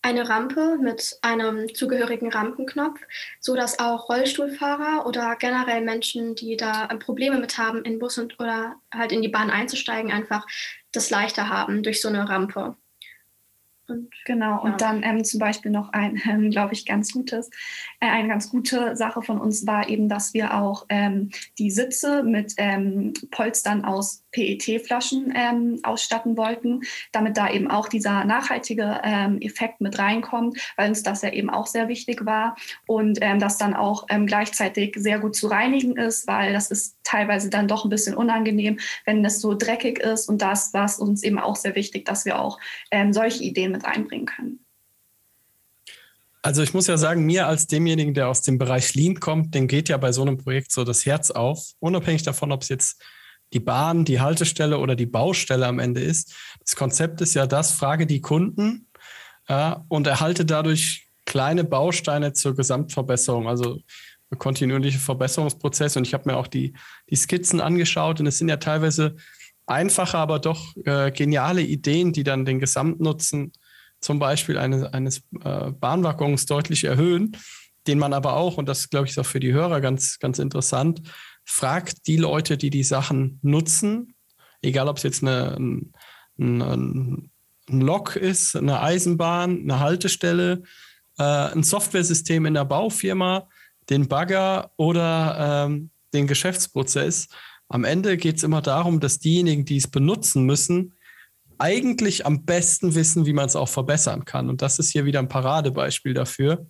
eine 0.00 0.28
Rampe 0.28 0.78
mit 0.80 1.18
einem 1.22 1.74
zugehörigen 1.74 2.30
Rampenknopf, 2.30 3.00
sodass 3.40 3.80
auch 3.80 4.08
Rollstuhlfahrer 4.08 5.06
oder 5.06 5.34
generell 5.36 5.80
Menschen, 5.80 6.36
die 6.36 6.56
da 6.56 6.86
Probleme 6.98 7.38
mit 7.38 7.58
haben, 7.58 7.82
in 7.84 7.98
Bus 7.98 8.16
und, 8.16 8.38
oder 8.38 8.76
halt 8.94 9.10
in 9.10 9.22
die 9.22 9.28
Bahn 9.28 9.50
einzusteigen, 9.50 10.12
einfach 10.12 10.46
das 10.92 11.10
leichter 11.10 11.48
haben 11.48 11.82
durch 11.82 12.00
so 12.00 12.08
eine 12.08 12.28
Rampe. 12.28 12.76
Und, 13.88 14.10
genau, 14.26 14.62
und 14.62 14.82
dann 14.82 15.02
ähm, 15.02 15.24
zum 15.24 15.40
Beispiel 15.40 15.70
noch 15.70 15.92
ein, 15.92 16.20
ähm, 16.28 16.50
glaube 16.50 16.74
ich, 16.74 16.84
ganz 16.84 17.12
gutes, 17.12 17.48
äh, 18.00 18.06
eine 18.06 18.28
ganz 18.28 18.50
gute 18.50 18.96
Sache 18.96 19.22
von 19.22 19.40
uns 19.40 19.66
war 19.66 19.88
eben, 19.88 20.08
dass 20.08 20.34
wir 20.34 20.54
auch 20.54 20.84
ähm, 20.90 21.30
die 21.58 21.70
Sitze 21.70 22.22
mit 22.22 22.54
ähm, 22.58 23.14
Polstern 23.30 23.84
aus 23.84 24.24
PET-Flaschen 24.32 25.32
ähm, 25.34 25.80
ausstatten 25.82 26.36
wollten, 26.36 26.82
damit 27.12 27.36
da 27.36 27.50
eben 27.50 27.70
auch 27.70 27.88
dieser 27.88 28.24
nachhaltige 28.24 29.00
ähm, 29.02 29.40
Effekt 29.40 29.80
mit 29.80 29.98
reinkommt, 29.98 30.58
weil 30.76 30.88
uns 30.88 31.02
das 31.02 31.22
ja 31.22 31.32
eben 31.32 31.50
auch 31.50 31.66
sehr 31.66 31.88
wichtig 31.88 32.24
war 32.24 32.56
und 32.86 33.18
ähm, 33.20 33.38
das 33.38 33.58
dann 33.58 33.74
auch 33.74 34.06
ähm, 34.10 34.26
gleichzeitig 34.26 34.94
sehr 34.96 35.18
gut 35.18 35.34
zu 35.34 35.48
reinigen 35.48 35.96
ist, 35.96 36.26
weil 36.26 36.52
das 36.52 36.70
ist 36.70 36.96
teilweise 37.04 37.50
dann 37.50 37.68
doch 37.68 37.84
ein 37.84 37.90
bisschen 37.90 38.14
unangenehm, 38.14 38.78
wenn 39.04 39.24
es 39.24 39.40
so 39.40 39.54
dreckig 39.54 39.98
ist 39.98 40.28
und 40.28 40.42
das 40.42 40.72
war 40.74 40.84
es 40.84 40.98
uns 40.98 41.22
eben 41.22 41.38
auch 41.38 41.56
sehr 41.56 41.74
wichtig, 41.74 42.04
dass 42.04 42.24
wir 42.24 42.40
auch 42.40 42.58
ähm, 42.90 43.12
solche 43.12 43.42
Ideen 43.42 43.72
mit 43.72 43.84
einbringen 43.84 44.26
können. 44.26 44.64
Also 46.42 46.62
ich 46.62 46.72
muss 46.72 46.86
ja 46.86 46.96
sagen, 46.96 47.26
mir 47.26 47.46
als 47.46 47.66
demjenigen, 47.66 48.14
der 48.14 48.28
aus 48.28 48.42
dem 48.42 48.58
Bereich 48.58 48.94
Lean 48.94 49.18
kommt, 49.18 49.54
dem 49.54 49.66
geht 49.66 49.88
ja 49.88 49.96
bei 49.96 50.12
so 50.12 50.22
einem 50.22 50.38
Projekt 50.38 50.70
so 50.70 50.84
das 50.84 51.04
Herz 51.04 51.30
auf, 51.30 51.72
unabhängig 51.80 52.22
davon, 52.22 52.52
ob 52.52 52.62
es 52.62 52.68
jetzt 52.68 53.02
die 53.52 53.60
Bahn, 53.60 54.04
die 54.04 54.20
Haltestelle 54.20 54.78
oder 54.78 54.94
die 54.96 55.06
Baustelle 55.06 55.66
am 55.66 55.78
Ende 55.78 56.00
ist. 56.00 56.34
Das 56.60 56.76
Konzept 56.76 57.20
ist 57.20 57.34
ja 57.34 57.46
das, 57.46 57.72
frage 57.72 58.06
die 58.06 58.20
Kunden 58.20 58.88
äh, 59.46 59.74
und 59.88 60.06
erhalte 60.06 60.44
dadurch 60.44 61.08
kleine 61.24 61.64
Bausteine 61.64 62.32
zur 62.32 62.54
Gesamtverbesserung, 62.54 63.48
also 63.48 63.80
kontinuierliche 64.36 64.98
Verbesserungsprozesse. 64.98 65.98
Und 65.98 66.06
ich 66.06 66.14
habe 66.14 66.30
mir 66.30 66.36
auch 66.36 66.46
die, 66.46 66.74
die 67.08 67.16
Skizzen 67.16 67.60
angeschaut 67.60 68.20
und 68.20 68.26
es 68.26 68.38
sind 68.38 68.48
ja 68.48 68.58
teilweise 68.58 69.16
einfache, 69.66 70.18
aber 70.18 70.38
doch 70.38 70.76
äh, 70.84 71.10
geniale 71.10 71.62
Ideen, 71.62 72.12
die 72.12 72.24
dann 72.24 72.44
den 72.44 72.58
Gesamtnutzen 72.58 73.52
zum 74.00 74.18
Beispiel 74.18 74.58
eines, 74.58 74.84
eines 74.84 75.18
äh, 75.44 75.70
Bahnwaggons 75.72 76.46
deutlich 76.46 76.84
erhöhen, 76.84 77.36
den 77.86 77.98
man 77.98 78.12
aber 78.12 78.34
auch, 78.34 78.58
und 78.58 78.68
das 78.68 78.90
glaube 78.90 79.06
ich 79.06 79.12
ist 79.12 79.18
auch 79.18 79.26
für 79.26 79.40
die 79.40 79.52
Hörer 79.52 79.80
ganz, 79.80 80.18
ganz 80.18 80.38
interessant, 80.38 81.02
fragt 81.48 82.06
die 82.06 82.18
Leute, 82.18 82.58
die 82.58 82.68
die 82.68 82.84
Sachen 82.84 83.38
nutzen, 83.42 84.14
egal 84.60 84.86
ob 84.86 84.98
es 84.98 85.02
jetzt 85.02 85.22
eine, 85.22 85.56
ein, 85.56 85.92
ein, 86.38 87.30
Lok 87.70 88.16
ist, 88.16 88.54
eine 88.54 88.80
Eisenbahn, 88.80 89.62
eine 89.62 89.80
Haltestelle, 89.80 90.62
äh, 91.18 91.22
ein 91.22 91.62
Softwaresystem 91.62 92.44
in 92.46 92.54
der 92.54 92.64
Baufirma, 92.64 93.48
den 93.88 94.08
Bagger 94.08 94.70
oder 94.76 95.66
ähm, 95.66 95.90
den 96.12 96.26
Geschäftsprozess. 96.26 97.28
Am 97.68 97.84
Ende 97.84 98.18
geht 98.18 98.36
es 98.36 98.42
immer 98.42 98.62
darum, 98.62 99.00
dass 99.00 99.18
diejenigen, 99.18 99.64
die 99.64 99.78
es 99.78 99.88
benutzen 99.88 100.44
müssen, 100.44 100.92
eigentlich 101.56 102.26
am 102.26 102.44
besten 102.44 102.94
wissen, 102.94 103.24
wie 103.26 103.32
man 103.32 103.46
es 103.46 103.56
auch 103.56 103.68
verbessern 103.68 104.24
kann. 104.24 104.50
Und 104.50 104.60
das 104.60 104.78
ist 104.78 104.92
hier 104.92 105.06
wieder 105.06 105.18
ein 105.18 105.28
Paradebeispiel 105.28 106.14
dafür. 106.14 106.66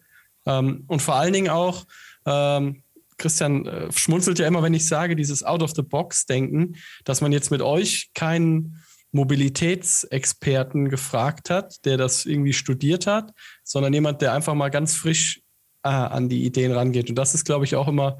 Ähm, 0.46 0.84
und 0.86 1.02
vor 1.02 1.16
allen 1.16 1.32
Dingen 1.32 1.50
auch, 1.50 1.84
ähm, 2.26 2.82
Christian 3.18 3.66
äh, 3.66 3.92
schmunzelt 3.92 4.38
ja 4.38 4.46
immer, 4.46 4.62
wenn 4.62 4.74
ich 4.74 4.86
sage, 4.86 5.16
dieses 5.16 5.42
Out-of-the-Box-Denken, 5.42 6.76
dass 7.04 7.20
man 7.20 7.32
jetzt 7.32 7.50
mit 7.50 7.62
euch 7.62 8.10
keinen 8.14 8.82
Mobilitätsexperten 9.10 10.88
gefragt 10.88 11.50
hat, 11.50 11.84
der 11.84 11.96
das 11.96 12.26
irgendwie 12.26 12.52
studiert 12.52 13.06
hat, 13.06 13.32
sondern 13.64 13.92
jemand, 13.92 14.22
der 14.22 14.34
einfach 14.34 14.54
mal 14.54 14.68
ganz 14.68 14.94
frisch 14.94 15.40
äh, 15.82 15.88
an 15.88 16.28
die 16.28 16.44
Ideen 16.44 16.72
rangeht. 16.72 17.08
Und 17.08 17.16
das 17.16 17.34
ist, 17.34 17.44
glaube 17.44 17.64
ich, 17.64 17.74
auch 17.74 17.88
immer 17.88 18.18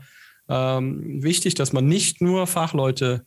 ähm, 0.49 1.23
wichtig, 1.23 1.55
dass 1.55 1.73
man 1.73 1.87
nicht 1.87 2.21
nur 2.21 2.47
Fachleute 2.47 3.27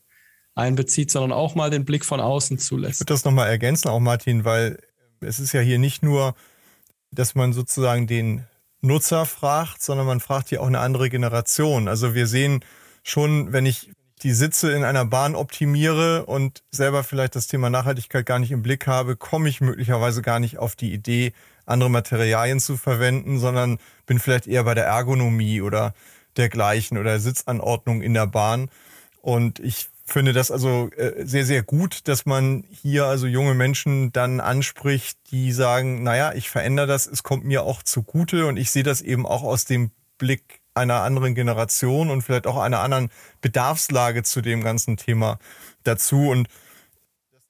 einbezieht, 0.56 1.12
sondern 1.12 1.32
auch 1.32 1.56
mal 1.56 1.70
den 1.70 1.86
Blick 1.86 2.04
von 2.04 2.20
außen 2.20 2.58
zulässt. 2.58 2.96
Ich 2.96 3.00
würde 3.01 3.13
das 3.13 3.25
nochmal 3.25 3.50
ergänzen, 3.50 3.90
auch 3.90 4.00
Martin, 4.00 4.44
weil 4.44 4.80
es 5.22 5.40
ist 5.40 5.54
ja 5.54 5.62
hier 5.62 5.80
nicht 5.80 6.04
nur, 6.04 6.36
dass 7.12 7.36
man 7.36 7.54
sozusagen 7.54 8.08
den 8.08 8.46
Nutzer 8.82 9.26
fragt, 9.26 9.82
sondern 9.82 10.08
man 10.08 10.20
fragt 10.20 10.50
hier 10.50 10.62
auch 10.62 10.68
eine 10.68 10.80
andere 10.80 11.10
Generation. 11.10 11.88
Also 11.88 12.14
wir 12.16 12.28
sehen 12.28 12.66
schon, 13.04 13.54
wenn 13.54 13.66
ich 13.66 13.92
die 14.24 14.34
Sitze 14.34 14.72
in 14.72 14.84
einer 14.84 15.06
Bahn 15.06 15.36
optimiere 15.36 16.26
und 16.26 16.64
selber 16.70 17.04
vielleicht 17.04 17.36
das 17.36 17.48
Thema 17.48 17.70
Nachhaltigkeit 17.70 18.26
gar 18.26 18.40
nicht 18.40 18.52
im 18.52 18.62
Blick 18.62 18.86
habe, 18.88 19.16
komme 19.16 19.50
ich 19.50 19.62
möglicherweise 19.62 20.22
gar 20.22 20.40
nicht 20.40 20.58
auf 20.58 20.76
die 20.76 20.94
Idee, 20.94 21.34
andere 21.66 21.90
Materialien 21.90 22.60
zu 22.60 22.78
verwenden, 22.78 23.40
sondern 23.40 23.80
bin 24.06 24.20
vielleicht 24.20 24.48
eher 24.48 24.64
bei 24.64 24.74
der 24.74 24.86
Ergonomie 24.86 25.62
oder 25.62 25.94
dergleichen 26.38 26.98
oder 26.98 27.20
Sitzanordnung 27.20 28.02
in 28.02 28.14
der 28.14 28.28
Bahn. 28.28 28.70
Und 29.22 29.60
ich 29.60 29.90
finde 30.12 30.34
das 30.34 30.51
also 30.51 30.89
äh, 30.98 31.25
sehr, 31.25 31.46
sehr 31.46 31.63
gut, 31.63 32.08
dass 32.08 32.25
man 32.25 32.63
hier 32.70 33.06
also 33.06 33.27
junge 33.27 33.53
Menschen 33.53 34.12
dann 34.12 34.39
anspricht, 34.39 35.18
die 35.32 35.51
sagen, 35.51 36.03
naja, 36.03 36.34
ich 36.34 36.50
verändere 36.50 36.88
das, 36.88 37.08
es 37.08 37.24
kommt 37.24 37.46
mir 37.46 37.63
auch 37.63 37.84
zugute 37.84 38.48
und 38.48 38.58
ich 38.58 38.72
sehe 38.72 38.84
das 38.84 39.01
eben 39.01 39.25
auch 39.25 39.44
aus 39.44 39.65
dem 39.65 39.91
Blick 40.18 40.62
einer 40.74 41.01
anderen 41.01 41.36
Generation 41.36 42.10
und 42.10 42.22
vielleicht 42.22 42.48
auch 42.48 42.58
einer 42.58 42.80
anderen 42.80 43.10
Bedarfslage 43.41 44.24
zu 44.24 44.41
dem 44.41 44.63
ganzen 44.63 44.98
Thema 44.98 45.39
dazu. 45.84 46.30
Und 46.30 46.48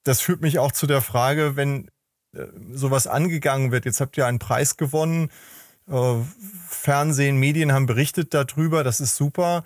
das 0.04 0.20
führt 0.20 0.40
mich 0.40 0.58
auch 0.58 0.72
zu 0.72 0.86
der 0.86 1.02
Frage, 1.02 1.56
wenn 1.56 1.88
äh, 2.34 2.46
sowas 2.72 3.06
angegangen 3.06 3.72
wird, 3.72 3.84
jetzt 3.84 4.00
habt 4.00 4.16
ihr 4.16 4.26
einen 4.26 4.38
Preis 4.38 4.76
gewonnen, 4.76 5.30
äh, 5.88 6.14
Fernsehen, 6.68 7.36
Medien 7.38 7.72
haben 7.72 7.86
berichtet 7.86 8.34
darüber, 8.34 8.82
das 8.82 9.00
ist 9.00 9.16
super. 9.16 9.64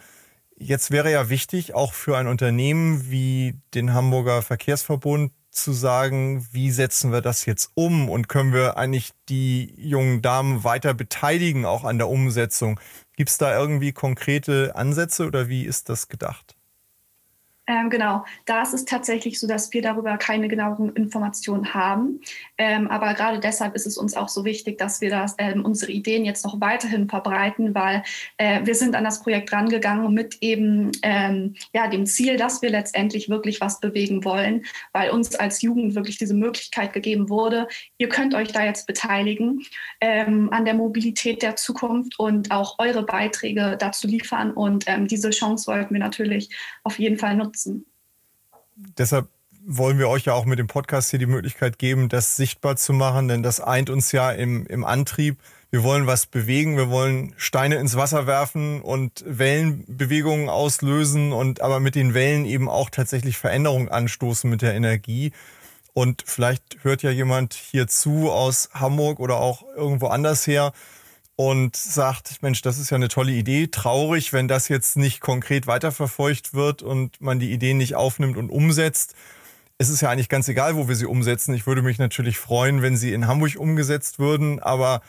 Jetzt 0.59 0.91
wäre 0.91 1.13
ja 1.13 1.29
wichtig, 1.29 1.75
auch 1.75 1.93
für 1.93 2.17
ein 2.17 2.27
Unternehmen 2.27 3.11
wie 3.11 3.61
den 3.75 3.93
Hamburger 3.93 4.41
Verkehrsverbund 4.41 5.33
zu 5.51 5.73
sagen, 5.73 6.47
wie 6.51 6.71
setzen 6.71 7.13
wir 7.13 7.21
das 7.21 7.45
jetzt 7.45 7.71
um 7.75 8.09
und 8.09 8.29
können 8.29 8.55
wir 8.55 8.77
eigentlich 8.79 9.13
die 9.29 9.75
jungen 9.77 10.23
Damen 10.23 10.65
weiter 10.65 10.95
beteiligen, 10.95 11.67
auch 11.67 11.85
an 11.85 11.99
der 11.99 12.09
Umsetzung? 12.09 12.81
Gibt 13.17 13.31
es 13.31 13.39
da 13.39 13.59
irgendwie 13.59 13.93
konkrete 13.93 14.75
Ansätze 14.77 15.27
oder 15.27 15.49
wie 15.49 15.65
ist 15.65 15.91
das 15.91 16.09
gedacht? 16.09 16.56
Ähm, 17.69 17.91
genau, 17.91 18.25
da 18.45 18.63
ist 18.63 18.75
es 18.75 18.85
tatsächlich 18.85 19.41
so, 19.41 19.49
dass 19.49 19.73
wir 19.73 19.83
darüber 19.83 20.17
keine 20.19 20.47
genaueren 20.47 20.95
Informationen 20.95 21.75
haben. 21.75 22.21
Ähm, 22.59 22.87
aber 22.89 23.15
gerade 23.15 23.41
deshalb 23.41 23.75
ist 23.75 23.87
es 23.87 23.99
uns 23.99 24.15
auch 24.15 24.29
so 24.29 24.45
wichtig, 24.45 24.79
dass 24.79 25.01
wir 25.01 25.11
das, 25.11 25.35
ähm, 25.39 25.65
unsere 25.65 25.91
Ideen 25.91 26.25
jetzt 26.25 26.45
noch 26.45 26.61
weiterhin 26.61 27.09
verbreiten, 27.09 27.75
weil 27.75 28.05
äh, 28.37 28.65
wir 28.65 28.77
sind 28.77 28.95
an 28.95 29.03
das 29.03 29.21
Projekt 29.21 29.53
rangegangen 29.53 30.15
mit 30.15 30.37
eben 30.43 30.93
ähm, 31.03 31.55
ja, 31.75 31.89
dem 31.89 32.07
Ziel, 32.07 32.37
dass 32.37 32.63
wir 32.63 32.71
letztendlich 32.71 33.29
wirklich 33.29 33.61
was 33.61 33.81
bewegen 33.81 34.25
wollen, 34.25 34.65
weil 34.93 35.11
uns 35.11 35.35
als 35.35 35.61
Jugend 35.61 35.97
wirklich 35.97 36.19
diese 36.19 36.35
Möglichkeit 36.35 36.93
gegeben 36.93 37.29
wurde, 37.29 37.67
ihr 37.99 38.09
könnt 38.09 38.35
euch 38.35 38.53
da 38.53 38.65
jetzt 38.65 38.87
beteiligen 38.87 39.63
ähm, 40.01 40.53
an 40.53 40.65
der 40.65 40.75
Mobilität 40.75 41.43
der 41.43 41.57
Zukunft 41.57 42.17
und 42.21 42.53
auch 42.53 42.79
eure 42.79 43.03
Beiträge 43.03 43.77
dazu 43.77 44.07
liefern. 44.07 44.53
Und 44.53 44.85
ähm, 44.87 45.09
diese 45.09 45.31
Chance 45.31 45.67
wollten 45.67 45.95
wir 45.95 46.01
natürlich 46.01 46.51
auf 46.85 47.01
jeden 47.01 47.19
Fall 47.19 47.35
nutzen 47.35 47.56
nutzen. 47.57 47.87
Deshalb 48.99 49.29
wollen 49.65 49.99
wir 49.99 50.09
euch 50.09 50.27
ja 50.27 50.35
auch 50.35 50.45
mit 50.45 50.59
dem 50.59 50.67
Podcast 50.67 51.11
hier 51.11 51.19
die 51.19 51.27
Möglichkeit 51.27 51.79
geben, 51.79 52.09
das 52.09 52.37
sichtbar 52.37 52.77
zu 52.77 52.93
machen, 52.93 53.29
denn 53.29 53.43
das 53.43 53.61
eint 53.61 53.91
uns 53.91 54.13
ja 54.13 54.31
im, 54.31 54.67
im 54.67 54.85
Antrieb. 54.85 55.39
Wir 55.71 55.83
wollen 55.83 56.07
was 56.07 56.27
bewegen, 56.27 56.77
wir 56.77 56.91
wollen 56.91 57.35
Steine 57.37 57.77
ins 57.77 57.97
Wasser 57.97 58.27
werfen 58.27 58.81
und 58.81 59.25
Wellenbewegungen 59.27 60.49
auslösen 60.49 61.33
und 61.33 61.61
aber 61.63 61.81
mit 61.81 61.97
den 61.97 62.15
Wellen 62.15 62.45
eben 62.45 62.69
auch 62.69 62.91
tatsächlich 62.91 63.39
Veränderungen 63.39 63.89
anstoßen 63.89 64.49
mit 64.49 64.63
der 64.63 64.75
Energie. 64.75 65.33
Und 65.93 66.23
vielleicht 66.25 66.79
hört 66.83 67.03
ja 67.03 67.11
jemand 67.11 67.55
hier 67.55 67.89
zu 67.89 68.31
aus 68.31 68.69
Hamburg 68.75 69.19
oder 69.19 69.39
auch 69.39 69.65
irgendwo 69.75 70.07
anders 70.09 70.47
her 70.47 70.73
und 71.37 71.77
sagt, 71.77 72.43
Mensch, 72.43 72.63
das 72.63 72.79
ist 72.79 72.91
ja 72.91 72.97
eine 72.97 73.09
tolle 73.09 73.33
Idee. 73.33 73.69
Traurig, 73.69 74.33
wenn 74.33 74.49
das 74.49 74.69
jetzt 74.69 74.97
nicht 74.97 75.21
konkret 75.21 75.67
weiterverfolgt 75.67 76.55
wird 76.55 76.83
und 76.83 77.21
man 77.21 77.39
die 77.39 77.53
Ideen 77.53 77.77
nicht 77.77 77.95
aufnimmt 77.95 78.39
und 78.39 78.49
umsetzt. 78.49 79.15
Es 79.79 79.91
ist 79.91 80.01
ja 80.01 80.09
eigentlich 80.09 80.31
ganz 80.31 80.49
egal, 80.49 80.77
wo 80.77 80.89
wir 80.89 80.97
sie 80.97 81.05
umsetzen. 81.05 81.55
Ich 81.55 81.67
würde 81.67 81.83
mich 81.83 81.99
natürlich 81.99 82.39
freuen, 82.39 82.81
wenn 82.81 82.97
sie 82.97 83.13
in 83.13 83.27
Hamburg 83.27 83.57
umgesetzt 83.59 84.19
würden, 84.19 84.61
aber 84.61 85.03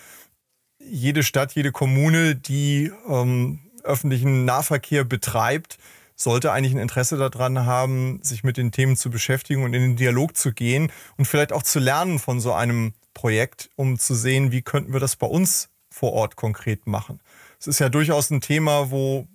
jede 0.80 1.24
Stadt, 1.24 1.54
jede 1.54 1.72
Kommune, 1.72 2.36
die 2.36 2.92
ähm, 3.08 3.62
öffentlichen 3.84 4.44
Nahverkehr 4.44 5.06
betreibt, 5.06 5.78
sollte 6.18 6.52
eigentlich 6.52 6.74
ein 6.74 6.82
Interesse 6.82 7.16
daran 7.16 7.66
haben, 7.66 8.20
sich 8.22 8.44
mit 8.44 8.58
den 8.58 8.72
Themen 8.72 8.98
zu 8.98 9.10
beschäftigen 9.10 9.64
und 9.64 9.74
in 9.74 9.82
den 9.82 9.96
Dialog 9.96 10.36
zu 10.36 10.52
gehen 10.52 10.92
und 11.16 11.26
vielleicht 11.26 11.54
auch 11.54 11.64
zu 11.64 11.80
lernen 11.80 12.20
von 12.20 12.42
so 12.42 12.54
einem 12.54 12.94
Projekt, 13.14 13.70
um 13.76 13.98
zu 13.98 14.14
sehen, 14.14 14.52
wie 14.52 14.62
könnten 14.62 14.92
wir 14.92 15.00
das 15.00 15.16
bei 15.16 15.28
uns 15.28 15.70
vor 15.98 16.14
Ort 16.14 16.36
konkret 16.36 16.88
machen. 16.88 17.20
Es 17.60 17.68
ist 17.68 17.80
ja 17.80 17.90
durchaus 17.90 18.30
ein 18.30 18.42
Thema, 18.42 18.92
wo 18.92 19.28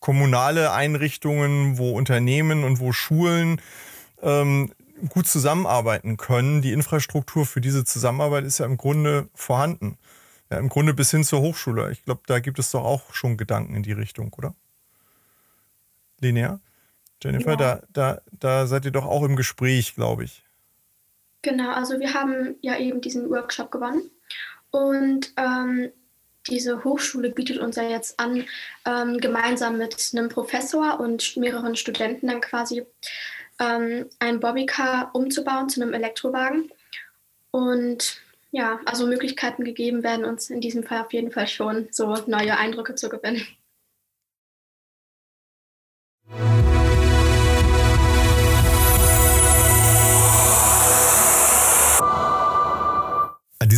kommunale 0.00 0.72
Einrichtungen, 0.72 1.76
wo 1.76 1.92
Unternehmen 1.92 2.64
und 2.64 2.80
wo 2.80 2.92
Schulen 2.92 3.60
ähm, 4.22 4.72
gut 5.10 5.26
zusammenarbeiten 5.26 6.16
können. 6.16 6.62
Die 6.62 6.72
Infrastruktur 6.72 7.44
für 7.44 7.60
diese 7.60 7.84
Zusammenarbeit 7.84 8.44
ist 8.44 8.58
ja 8.58 8.66
im 8.66 8.78
Grunde 8.78 9.28
vorhanden. 9.34 9.98
Ja, 10.50 10.58
Im 10.58 10.68
Grunde 10.68 10.94
bis 10.94 11.10
hin 11.10 11.22
zur 11.22 11.42
Hochschule. 11.42 11.92
Ich 11.92 12.04
glaube, 12.04 12.22
da 12.26 12.40
gibt 12.40 12.58
es 12.58 12.70
doch 12.72 12.84
auch 12.84 13.14
schon 13.14 13.36
Gedanken 13.36 13.76
in 13.76 13.82
die 13.82 13.92
Richtung, 13.92 14.32
oder? 14.36 14.54
Linear? 16.18 16.60
Jennifer, 17.22 17.50
ja. 17.50 17.56
da, 17.56 17.82
da, 17.92 18.20
da 18.32 18.66
seid 18.66 18.86
ihr 18.86 18.90
doch 18.90 19.04
auch 19.04 19.22
im 19.22 19.36
Gespräch, 19.36 19.94
glaube 19.94 20.24
ich. 20.24 20.42
Genau, 21.42 21.70
also 21.72 22.00
wir 22.00 22.14
haben 22.14 22.56
ja 22.62 22.78
eben 22.78 23.00
diesen 23.00 23.30
Workshop 23.30 23.70
gewonnen 23.70 24.10
und 24.70 25.32
ähm, 25.36 25.90
diese 26.48 26.84
Hochschule 26.84 27.30
bietet 27.30 27.58
uns 27.58 27.76
ja 27.76 27.82
jetzt 27.82 28.18
an, 28.18 28.44
ähm, 28.86 29.18
gemeinsam 29.18 29.78
mit 29.78 30.10
einem 30.12 30.28
Professor 30.28 30.98
und 30.98 31.36
mehreren 31.36 31.76
Studenten 31.76 32.28
dann 32.28 32.40
quasi 32.40 32.86
ähm, 33.60 34.06
ein 34.18 34.40
Bobbycar 34.40 35.10
umzubauen 35.14 35.68
zu 35.68 35.82
einem 35.82 35.92
Elektrowagen. 35.92 36.70
Und 37.50 38.20
ja, 38.52 38.80
also 38.84 39.06
Möglichkeiten 39.06 39.64
gegeben 39.64 40.02
werden 40.02 40.24
uns 40.24 40.50
in 40.50 40.60
diesem 40.60 40.82
Fall 40.82 41.02
auf 41.02 41.12
jeden 41.12 41.30
Fall 41.30 41.46
schon, 41.46 41.88
so 41.90 42.16
neue 42.26 42.56
Eindrücke 42.56 42.94
zu 42.94 43.08
gewinnen. 43.08 43.46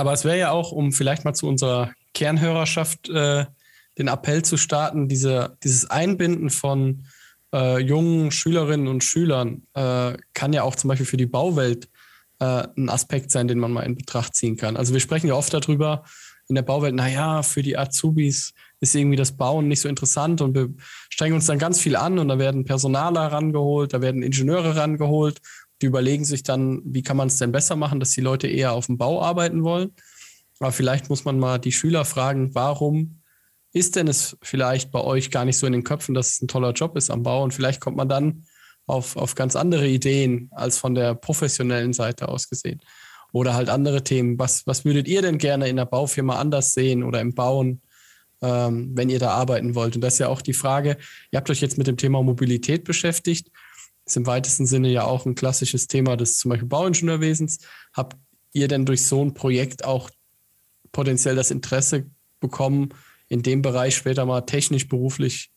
Aber 0.00 0.14
es 0.14 0.24
wäre 0.24 0.38
ja 0.38 0.50
auch, 0.50 0.72
um 0.72 0.92
vielleicht 0.92 1.24
mal 1.24 1.34
zu 1.34 1.46
unserer 1.46 1.92
Kernhörerschaft 2.14 3.08
äh, 3.10 3.44
den 3.98 4.08
Appell 4.08 4.42
zu 4.42 4.56
starten, 4.56 5.08
diese, 5.08 5.58
dieses 5.62 5.90
Einbinden 5.90 6.50
von 6.50 7.06
äh, 7.52 7.78
jungen 7.78 8.30
Schülerinnen 8.30 8.88
und 8.88 9.04
Schülern 9.04 9.62
äh, 9.74 10.16
kann 10.32 10.52
ja 10.52 10.62
auch 10.62 10.76
zum 10.76 10.88
Beispiel 10.88 11.06
für 11.06 11.16
die 11.16 11.26
Bauwelt 11.26 11.88
äh, 12.38 12.66
ein 12.76 12.88
Aspekt 12.88 13.30
sein, 13.30 13.48
den 13.48 13.58
man 13.58 13.72
mal 13.72 13.82
in 13.82 13.94
Betracht 13.94 14.34
ziehen 14.34 14.56
kann. 14.56 14.76
Also 14.76 14.92
wir 14.92 15.00
sprechen 15.00 15.28
ja 15.28 15.34
oft 15.34 15.52
darüber 15.52 16.04
in 16.48 16.54
der 16.54 16.62
Bauwelt, 16.62 16.94
naja, 16.94 17.42
für 17.42 17.62
die 17.62 17.76
Azubis 17.76 18.54
ist 18.80 18.94
irgendwie 18.94 19.16
das 19.16 19.36
Bauen 19.36 19.68
nicht 19.68 19.80
so 19.80 19.88
interessant 19.88 20.40
und 20.40 20.54
wir 20.54 20.70
strengen 21.10 21.34
uns 21.34 21.46
dann 21.46 21.58
ganz 21.58 21.80
viel 21.80 21.96
an 21.96 22.18
und 22.18 22.28
da 22.28 22.38
werden 22.38 22.64
Personaler 22.64 23.26
rangeholt, 23.32 23.92
da 23.92 24.00
werden 24.00 24.22
Ingenieure 24.22 24.76
rangeholt 24.76 25.40
die 25.80 25.86
überlegen 25.86 26.24
sich 26.24 26.42
dann, 26.42 26.82
wie 26.84 27.02
kann 27.02 27.16
man 27.16 27.28
es 27.28 27.38
denn 27.38 27.52
besser 27.52 27.76
machen, 27.76 28.00
dass 28.00 28.10
die 28.10 28.20
Leute 28.20 28.46
eher 28.46 28.72
auf 28.72 28.86
dem 28.86 28.98
Bau 28.98 29.22
arbeiten 29.22 29.64
wollen. 29.64 29.92
Aber 30.58 30.72
vielleicht 30.72 31.08
muss 31.08 31.24
man 31.24 31.38
mal 31.38 31.58
die 31.58 31.72
Schüler 31.72 32.04
fragen, 32.04 32.54
warum 32.54 33.22
ist 33.72 33.96
denn 33.96 34.08
es 34.08 34.36
vielleicht 34.42 34.90
bei 34.90 35.00
euch 35.00 35.30
gar 35.30 35.44
nicht 35.44 35.56
so 35.56 35.66
in 35.66 35.72
den 35.72 35.84
Köpfen, 35.84 36.14
dass 36.14 36.32
es 36.32 36.42
ein 36.42 36.48
toller 36.48 36.72
Job 36.72 36.96
ist 36.96 37.10
am 37.10 37.22
Bau? 37.22 37.42
Und 37.42 37.54
vielleicht 37.54 37.80
kommt 37.80 37.96
man 37.96 38.08
dann 38.08 38.44
auf, 38.86 39.16
auf 39.16 39.34
ganz 39.34 39.56
andere 39.56 39.88
Ideen 39.88 40.50
als 40.52 40.76
von 40.76 40.94
der 40.94 41.14
professionellen 41.14 41.92
Seite 41.92 42.28
aus 42.28 42.48
gesehen. 42.48 42.80
Oder 43.32 43.54
halt 43.54 43.70
andere 43.70 44.02
Themen. 44.02 44.38
Was, 44.38 44.66
was 44.66 44.84
würdet 44.84 45.08
ihr 45.08 45.22
denn 45.22 45.38
gerne 45.38 45.68
in 45.68 45.76
der 45.76 45.86
Baufirma 45.86 46.36
anders 46.36 46.74
sehen 46.74 47.04
oder 47.04 47.20
im 47.20 47.34
Bauen, 47.34 47.80
ähm, 48.42 48.92
wenn 48.94 49.10
ihr 49.10 49.18
da 49.18 49.30
arbeiten 49.30 49.74
wollt? 49.74 49.94
Und 49.94 50.02
das 50.02 50.14
ist 50.14 50.18
ja 50.20 50.28
auch 50.28 50.42
die 50.42 50.52
Frage, 50.52 50.96
ihr 51.30 51.36
habt 51.36 51.50
euch 51.50 51.60
jetzt 51.60 51.78
mit 51.78 51.86
dem 51.86 51.96
Thema 51.96 52.22
Mobilität 52.22 52.84
beschäftigt 52.84 53.50
ist 54.10 54.16
im 54.16 54.26
weitesten 54.26 54.66
Sinne 54.66 54.88
ja 54.88 55.04
auch 55.04 55.24
ein 55.24 55.36
klassisches 55.36 55.86
Thema 55.86 56.16
des 56.16 56.38
zum 56.38 56.50
Beispiel 56.50 56.68
Bauingenieurwesens. 56.68 57.60
Habt 57.92 58.16
ihr 58.52 58.66
denn 58.66 58.84
durch 58.84 59.06
so 59.06 59.24
ein 59.24 59.34
Projekt 59.34 59.84
auch 59.84 60.10
potenziell 60.90 61.36
das 61.36 61.52
Interesse 61.52 62.06
bekommen, 62.40 62.90
in 63.28 63.42
dem 63.42 63.62
Bereich 63.62 63.94
später 63.94 64.26
mal 64.26 64.40
technisch, 64.40 64.88
beruflich 64.88 65.52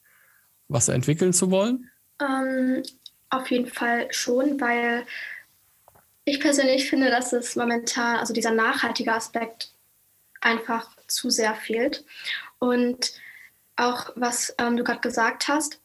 was 0.67 0.87
entwickeln 0.87 1.33
zu 1.33 1.49
wollen? 1.49 1.89
Ähm, 2.21 2.83
auf 3.29 3.49
jeden 3.49 3.67
Fall 3.67 4.07
schon, 4.11 4.61
weil 4.61 5.03
ich 6.25 6.39
persönlich 6.39 6.87
finde, 6.87 7.09
dass 7.09 7.33
es 7.33 7.55
momentan, 7.55 8.17
also 8.17 8.33
dieser 8.33 8.51
nachhaltige 8.51 9.13
Aspekt 9.13 9.71
einfach 10.41 10.92
zu 11.07 11.29
sehr 11.29 11.55
fehlt. 11.55 12.05
Und 12.59 13.13
auch 13.75 14.11
was 14.15 14.53
ähm, 14.57 14.77
du 14.77 14.83
gerade 14.83 15.01
gesagt 15.01 15.47
hast, 15.47 15.79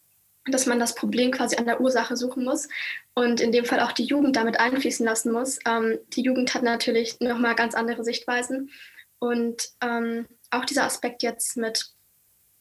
dass 0.47 0.67
man 0.67 0.79
das 0.79 0.95
Problem 0.95 1.31
quasi 1.31 1.57
an 1.57 1.67
der 1.67 1.81
Ursache 1.81 2.17
suchen 2.17 2.45
muss 2.45 2.69
und 3.15 3.41
in 3.41 3.53
dem 3.53 3.65
Fall 3.65 3.81
auch 3.81 3.93
die 3.93 4.05
Jugend 4.05 4.37
damit 4.37 4.61
einfließen 4.61 5.05
lassen 5.05 5.33
muss. 5.33 5.59
Ähm, 5.67 5.99
die 6.15 6.23
Jugend 6.23 6.55
hat 6.55 6.63
natürlich 6.63 7.21
nochmal 7.21 7.55
ganz 7.55 7.75
andere 7.75 8.05
Sichtweisen 8.05 8.71
und 9.19 9.71
ähm, 9.81 10.27
auch 10.51 10.65
dieser 10.65 10.85
Aspekt 10.85 11.23
jetzt 11.23 11.57
mit 11.57 11.91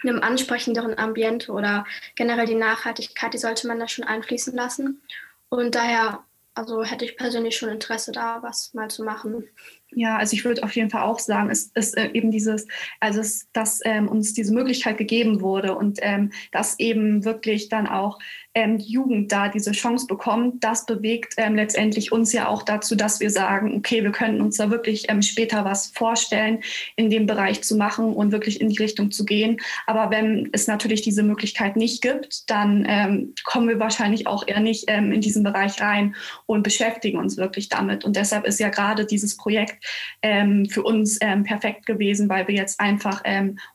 einem 0.04 0.22
ansprechenderen 0.22 0.98
Ambiente 0.98 1.52
oder 1.52 1.86
generell 2.16 2.46
die 2.46 2.56
Nachhaltigkeit, 2.56 3.34
die 3.34 3.40
sollte 3.40 3.68
man 3.68 3.80
da 3.80 3.88
schon 3.88 4.06
einfließen 4.06 4.54
lassen. 4.54 5.02
Und 5.50 5.76
daher, 5.76 6.24
also 6.54 6.84
hätte 6.84 7.06
ich 7.06 7.18
persönlich 7.18 7.58
schon 7.58 7.70
Interesse 7.70 8.12
da, 8.12 8.44
was 8.44 8.74
mal 8.74 8.90
zu 8.90 9.04
machen. 9.04 9.48
Ja, 9.92 10.18
also 10.18 10.34
ich 10.34 10.44
würde 10.44 10.64
auf 10.64 10.76
jeden 10.76 10.90
Fall 10.90 11.04
auch 11.04 11.20
sagen, 11.20 11.50
es 11.50 11.72
ist 11.74 11.98
äh, 11.98 12.10
eben 12.12 12.30
dieses, 12.30 12.68
also 13.00 13.22
es, 13.22 13.48
dass 13.54 13.80
ähm, 13.86 14.10
uns 14.10 14.34
diese 14.34 14.54
Möglichkeit 14.54 14.98
gegeben 14.98 15.40
wurde 15.40 15.76
und 15.76 16.00
ähm, 16.02 16.32
dass 16.52 16.78
eben 16.78 17.24
wirklich 17.24 17.70
dann 17.70 17.88
auch 17.88 18.20
ähm, 18.54 18.80
die 18.80 18.92
Jugend 18.92 19.32
da 19.32 19.48
diese 19.48 19.72
Chance 19.72 20.06
bekommt, 20.08 20.62
das 20.62 20.86
bewegt 20.86 21.36
ähm, 21.38 21.56
letztendlich 21.56 22.12
uns 22.12 22.34
ja 22.34 22.50
auch 22.50 22.64
dazu, 22.64 22.96
dass 22.96 23.22
wir 23.22 23.30
sagen, 23.30 23.78
okay, 23.78 24.04
wir 24.04 24.12
können 24.12 24.42
uns 24.42 24.58
da 24.58 24.70
wirklich 24.70 25.10
ähm, 25.10 25.22
später 25.22 25.64
was 25.64 25.88
vorstellen, 25.88 26.60
in 26.98 27.10
dem 27.10 27.26
Bereich 27.26 27.64
zu 27.64 27.78
machen 27.78 28.14
und 28.14 28.34
wirklich 28.34 28.60
in 28.60 28.68
die 28.68 28.78
Richtung 28.78 29.12
zu 29.12 29.24
gehen. 29.24 29.58
Aber 29.86 30.12
wenn 30.12 30.50
es 30.52 30.68
natürlich 30.68 31.02
diese 31.02 31.24
Möglichkeit 31.24 31.78
nicht 31.78 32.02
gibt, 32.02 32.50
dann 32.50 32.86
ähm, 32.90 33.34
kommen 33.46 33.70
wir 33.70 33.80
wahrscheinlich 33.80 34.28
auch 34.28 34.46
eher 34.46 34.60
nicht 34.60 34.90
in 34.90 35.22
diesen 35.22 35.44
Bereich 35.44 35.80
rein 35.80 36.16
und 36.46 36.64
beschäftigen 36.64 37.20
uns 37.20 37.38
wirklich 37.38 37.70
damit. 37.70 38.06
Und 38.06 38.16
deshalb 38.16 38.46
ist 38.46 38.60
ja 38.60 38.70
gerade 38.70 39.06
dieses 39.06 39.38
Projekt 39.38 39.77
ähm, 40.22 40.68
für 40.68 40.84
uns 40.84 41.20
perfekt 41.20 41.86
gewesen, 41.86 42.30
weil 42.30 42.48
wir 42.48 42.56
jetzt 42.56 42.80
einfach 42.80 43.22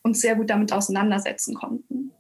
uns 0.03 0.21
sehr 0.21 0.37
gut 0.37 0.51
damit 0.51 0.73
auseinandersetzen 0.73 1.55
konnten. 1.55 2.12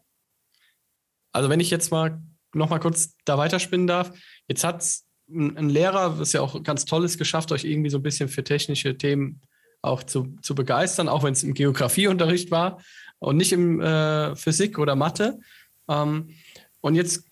Also 1.32 1.48
wenn 1.48 1.60
ich 1.60 1.70
jetzt 1.70 1.90
mal 1.90 2.20
noch 2.54 2.70
mal 2.70 2.78
kurz 2.78 3.16
da 3.24 3.38
weiterspinnen 3.38 3.86
darf. 3.86 4.12
Jetzt 4.48 4.64
hat 4.64 4.84
ein 5.28 5.68
Lehrer, 5.68 6.18
was 6.18 6.32
ja 6.32 6.40
auch 6.40 6.62
ganz 6.62 6.84
toll 6.84 7.04
ist, 7.04 7.18
geschafft, 7.18 7.52
euch 7.52 7.64
irgendwie 7.64 7.90
so 7.90 7.98
ein 7.98 8.02
bisschen 8.02 8.28
für 8.28 8.44
technische 8.44 8.96
Themen 8.98 9.40
auch 9.80 10.02
zu, 10.02 10.36
zu 10.42 10.54
begeistern, 10.54 11.08
auch 11.08 11.22
wenn 11.22 11.32
es 11.32 11.42
im 11.42 11.54
Geografieunterricht 11.54 12.50
war 12.50 12.82
und 13.18 13.36
nicht 13.36 13.52
im 13.52 13.80
äh, 13.80 14.36
Physik 14.36 14.78
oder 14.78 14.94
Mathe. 14.94 15.40
Ähm, 15.88 16.30
und 16.80 16.94
jetzt 16.94 17.24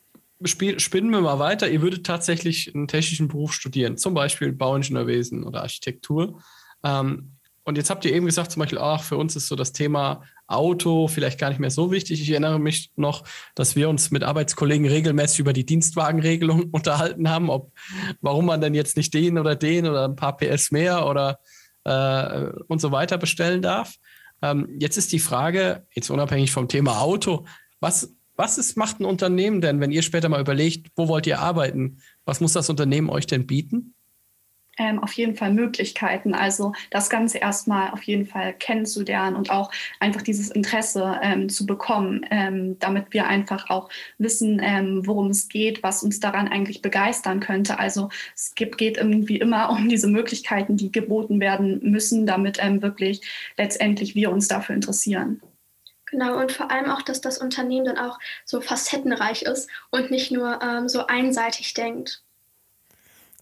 spinnen 0.44 1.10
wir 1.10 1.20
mal 1.20 1.38
weiter. 1.38 1.68
Ihr 1.68 1.82
würdet 1.82 2.06
tatsächlich 2.06 2.74
einen 2.74 2.88
technischen 2.88 3.28
Beruf 3.28 3.52
studieren, 3.52 3.96
zum 3.96 4.14
Beispiel 4.14 4.52
Bauingenieurwesen 4.52 5.44
oder 5.44 5.62
Architektur. 5.62 6.42
Ähm, 6.82 7.32
und 7.64 7.76
jetzt 7.76 7.90
habt 7.90 8.04
ihr 8.04 8.12
eben 8.12 8.26
gesagt, 8.26 8.50
zum 8.50 8.60
Beispiel, 8.60 8.78
ach, 8.78 9.02
für 9.02 9.16
uns 9.16 9.36
ist 9.36 9.46
so 9.46 9.54
das 9.54 9.72
Thema 9.72 10.22
Auto 10.46 11.06
vielleicht 11.08 11.38
gar 11.38 11.50
nicht 11.50 11.60
mehr 11.60 11.70
so 11.70 11.92
wichtig. 11.92 12.20
Ich 12.20 12.30
erinnere 12.30 12.58
mich 12.58 12.90
noch, 12.96 13.22
dass 13.54 13.76
wir 13.76 13.88
uns 13.88 14.10
mit 14.10 14.24
Arbeitskollegen 14.24 14.88
regelmäßig 14.88 15.40
über 15.40 15.52
die 15.52 15.66
Dienstwagenregelung 15.66 16.64
unterhalten 16.72 17.28
haben, 17.28 17.50
ob 17.50 17.72
warum 18.20 18.46
man 18.46 18.60
denn 18.60 18.74
jetzt 18.74 18.96
nicht 18.96 19.14
den 19.14 19.38
oder 19.38 19.54
den 19.54 19.86
oder 19.86 20.06
ein 20.06 20.16
paar 20.16 20.36
PS 20.36 20.70
mehr 20.70 21.06
oder 21.06 21.38
äh, 21.84 22.50
und 22.66 22.80
so 22.80 22.92
weiter 22.92 23.18
bestellen 23.18 23.62
darf. 23.62 23.94
Ähm, 24.42 24.68
jetzt 24.78 24.96
ist 24.96 25.12
die 25.12 25.18
Frage, 25.18 25.86
jetzt 25.94 26.10
unabhängig 26.10 26.50
vom 26.50 26.66
Thema 26.66 27.00
Auto, 27.00 27.46
was, 27.78 28.14
was 28.40 28.58
ist, 28.58 28.76
macht 28.76 29.00
ein 29.00 29.04
Unternehmen 29.04 29.60
denn, 29.60 29.80
wenn 29.80 29.90
ihr 29.90 30.02
später 30.02 30.28
mal 30.28 30.40
überlegt, 30.40 30.88
wo 30.96 31.08
wollt 31.08 31.26
ihr 31.26 31.40
arbeiten? 31.40 31.98
Was 32.24 32.40
muss 32.40 32.54
das 32.54 32.70
Unternehmen 32.70 33.10
euch 33.10 33.26
denn 33.26 33.46
bieten? 33.46 33.94
ähm, 34.80 34.98
auf 34.98 35.12
jeden 35.12 35.36
Fall 35.36 35.52
Möglichkeiten. 35.52 36.34
Also 36.34 36.72
das 36.90 37.10
Ganze 37.10 37.38
erstmal 37.38 37.90
auf 37.90 38.02
jeden 38.02 38.26
Fall 38.26 38.54
kennenzulernen 38.54 39.36
und 39.36 39.50
auch 39.50 39.70
einfach 40.00 40.22
dieses 40.22 40.50
Interesse 40.50 41.20
ähm, 41.22 41.48
zu 41.50 41.66
bekommen, 41.66 42.26
ähm, 42.30 42.78
damit 42.78 43.06
wir 43.10 43.26
einfach 43.26 43.68
auch 43.68 43.90
wissen, 44.18 44.60
ähm, 44.62 45.06
worum 45.06 45.28
es 45.28 45.48
geht, 45.48 45.82
was 45.82 46.02
uns 46.02 46.18
daran 46.18 46.48
eigentlich 46.48 46.80
begeistern 46.80 47.40
könnte. 47.40 47.78
Also 47.78 48.08
es 48.34 48.54
gibt, 48.54 48.78
geht 48.78 48.96
irgendwie 48.96 49.36
immer 49.36 49.70
um 49.70 49.88
diese 49.88 50.08
Möglichkeiten, 50.08 50.76
die 50.76 50.90
geboten 50.90 51.40
werden 51.40 51.80
müssen, 51.82 52.26
damit 52.26 52.58
ähm, 52.60 52.80
wirklich 52.80 53.20
letztendlich 53.58 54.14
wir 54.14 54.32
uns 54.32 54.48
dafür 54.48 54.74
interessieren. 54.74 55.42
Genau, 56.10 56.38
und 56.38 56.52
vor 56.52 56.70
allem 56.70 56.90
auch, 56.90 57.02
dass 57.02 57.20
das 57.20 57.38
Unternehmen 57.38 57.84
dann 57.86 57.98
auch 57.98 58.18
so 58.44 58.60
facettenreich 58.60 59.42
ist 59.42 59.68
und 59.90 60.10
nicht 60.10 60.30
nur 60.32 60.60
ähm, 60.62 60.88
so 60.88 61.06
einseitig 61.06 61.74
denkt. 61.74 62.22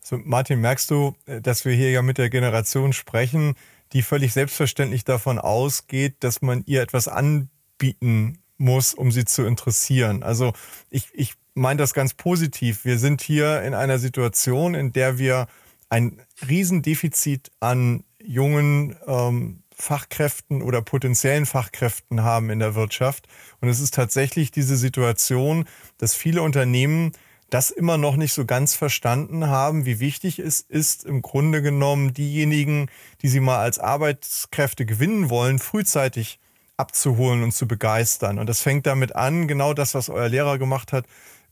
So, 0.02 0.18
Martin, 0.18 0.60
merkst 0.60 0.90
du, 0.90 1.14
äh, 1.26 1.40
dass 1.40 1.64
wir 1.64 1.72
hier 1.72 1.90
ja 1.90 2.02
mit 2.02 2.18
der 2.18 2.30
Generation 2.30 2.92
sprechen, 2.92 3.54
die 3.92 4.02
völlig 4.02 4.32
selbstverständlich 4.32 5.04
davon 5.04 5.38
ausgeht, 5.38 6.16
dass 6.20 6.42
man 6.42 6.62
ihr 6.66 6.82
etwas 6.82 7.08
anbieten 7.08 8.38
muss, 8.58 8.92
um 8.92 9.12
sie 9.12 9.24
zu 9.24 9.44
interessieren. 9.44 10.22
Also 10.22 10.52
ich, 10.90 11.08
ich 11.12 11.34
meine 11.54 11.78
das 11.78 11.94
ganz 11.94 12.14
positiv. 12.14 12.84
Wir 12.84 12.98
sind 12.98 13.22
hier 13.22 13.62
in 13.62 13.74
einer 13.74 13.98
Situation, 13.98 14.74
in 14.74 14.92
der 14.92 15.18
wir 15.18 15.46
ein 15.88 16.20
Riesendefizit 16.48 17.50
an 17.60 18.04
jungen 18.22 18.96
ähm, 19.06 19.62
Fachkräften 19.78 20.62
oder 20.62 20.82
potenziellen 20.82 21.46
Fachkräften 21.46 22.22
haben 22.22 22.50
in 22.50 22.58
der 22.58 22.74
Wirtschaft. 22.74 23.28
Und 23.60 23.68
es 23.68 23.80
ist 23.80 23.94
tatsächlich 23.94 24.50
diese 24.50 24.76
Situation, 24.76 25.66
dass 25.98 26.14
viele 26.14 26.42
Unternehmen 26.42 27.12
das 27.50 27.70
immer 27.70 27.96
noch 27.96 28.16
nicht 28.16 28.34
so 28.34 28.44
ganz 28.44 28.74
verstanden 28.74 29.46
haben, 29.46 29.86
wie 29.86 30.00
wichtig 30.00 30.38
es 30.38 30.60
ist, 30.60 31.04
im 31.04 31.22
Grunde 31.22 31.62
genommen 31.62 32.12
diejenigen, 32.12 32.90
die 33.22 33.28
sie 33.28 33.40
mal 33.40 33.60
als 33.60 33.78
Arbeitskräfte 33.78 34.84
gewinnen 34.84 35.30
wollen, 35.30 35.58
frühzeitig 35.58 36.40
abzuholen 36.76 37.42
und 37.42 37.52
zu 37.52 37.66
begeistern. 37.66 38.38
Und 38.38 38.48
das 38.48 38.60
fängt 38.60 38.86
damit 38.86 39.16
an, 39.16 39.48
genau 39.48 39.72
das, 39.72 39.94
was 39.94 40.10
euer 40.10 40.28
Lehrer 40.28 40.58
gemacht 40.58 40.92
hat, 40.92 41.06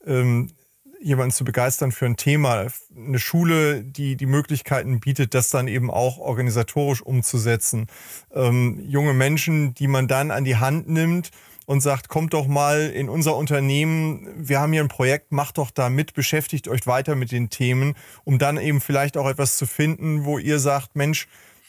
ähm, 0.05 0.51
jemanden 1.00 1.32
zu 1.32 1.44
begeistern 1.44 1.92
für 1.92 2.06
ein 2.06 2.16
Thema. 2.16 2.66
Eine 2.96 3.18
Schule, 3.18 3.85
die 3.85 4.16
die 4.16 4.26
Möglichkeiten 4.26 5.00
bietet, 5.00 5.35
das 5.35 5.50
dann 5.50 5.68
eben 5.68 5.90
auch 5.90 6.18
organisatorisch 6.18 7.02
umzusetzen. 7.02 7.87
Ähm, 8.32 8.80
junge 8.80 9.14
Menschen, 9.14 9.74
die 9.74 9.88
man 9.88 10.09
dann 10.09 10.30
an 10.30 10.44
die 10.44 10.56
Hand 10.56 10.88
nimmt 10.88 11.30
und 11.66 11.80
sagt, 11.80 12.09
kommt 12.09 12.32
doch 12.32 12.46
mal 12.46 12.90
in 12.90 13.09
unser 13.09 13.37
Unternehmen, 13.37 14.28
wir 14.37 14.61
haben 14.61 14.72
hier 14.72 14.82
ein 14.82 14.88
Projekt, 14.88 15.32
macht 15.32 15.59
doch 15.59 15.70
da 15.70 15.88
mit, 15.88 16.14
beschäftigt 16.14 16.68
euch 16.68 16.87
weiter 16.87 17.16
mit 17.16 17.32
den 17.32 17.50
Themen, 17.50 17.94
um 18.24 18.38
dann 18.38 18.56
eben 18.56 18.80
vielleicht 18.80 19.16
auch 19.16 19.28
etwas 19.28 19.56
zu 19.56 19.66
finden, 19.66 20.24
wo 20.24 20.38
ihr 20.38 20.61
sagt, 20.61 20.94
Mensch, 20.94 21.26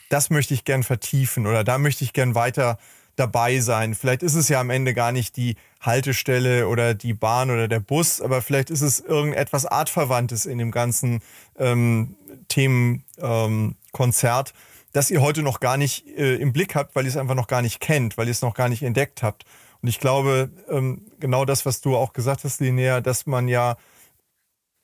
das 0.08 0.30
möchte 0.30 0.54
ich 0.54 0.64
gern 0.64 0.84
vertiefen 0.84 1.46
oder 1.46 1.64
da 1.64 1.78
möchte 1.78 2.04
ich 2.04 2.12
gern 2.12 2.34
weiter 2.34 2.78
dabei 3.16 3.58
sein. 3.60 3.94
Vielleicht 3.94 4.22
ist 4.22 4.34
es 4.34 4.48
ja 4.48 4.60
am 4.60 4.70
Ende 4.70 4.94
gar 4.94 5.12
nicht 5.12 5.36
die 5.36 5.56
Haltestelle 5.80 6.68
oder 6.68 6.94
die 6.94 7.14
Bahn 7.14 7.50
oder 7.50 7.68
der 7.68 7.80
Bus, 7.80 8.20
aber 8.20 8.42
vielleicht 8.42 8.70
ist 8.70 8.82
es 8.82 9.00
irgendetwas 9.00 9.66
Artverwandtes 9.66 10.46
in 10.46 10.58
dem 10.58 10.70
ganzen 10.70 11.20
ähm, 11.56 12.16
Themenkonzert, 12.48 14.50
ähm, 14.50 14.56
das 14.92 15.10
ihr 15.10 15.20
heute 15.20 15.42
noch 15.42 15.60
gar 15.60 15.76
nicht 15.76 16.06
äh, 16.06 16.36
im 16.36 16.52
Blick 16.52 16.74
habt, 16.74 16.96
weil 16.96 17.04
ihr 17.04 17.10
es 17.10 17.16
einfach 17.16 17.34
noch 17.34 17.46
gar 17.46 17.62
nicht 17.62 17.80
kennt, 17.80 18.18
weil 18.18 18.26
ihr 18.26 18.32
es 18.32 18.42
noch 18.42 18.54
gar 18.54 18.68
nicht 18.68 18.82
entdeckt 18.82 19.22
habt. 19.22 19.44
Und 19.80 19.88
ich 19.88 20.00
glaube, 20.00 20.50
ähm, 20.68 21.06
genau 21.20 21.44
das, 21.44 21.64
was 21.64 21.80
du 21.80 21.96
auch 21.96 22.12
gesagt 22.12 22.42
hast, 22.42 22.60
Linnea, 22.60 23.00
dass 23.00 23.26
man 23.26 23.46
ja 23.46 23.76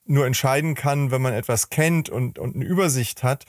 nur 0.05 0.25
entscheiden 0.25 0.75
kann, 0.75 1.11
wenn 1.11 1.21
man 1.21 1.33
etwas 1.33 1.69
kennt 1.69 2.09
und, 2.09 2.39
und 2.39 2.55
eine 2.55 2.63
Übersicht 2.63 3.23
hat. 3.23 3.45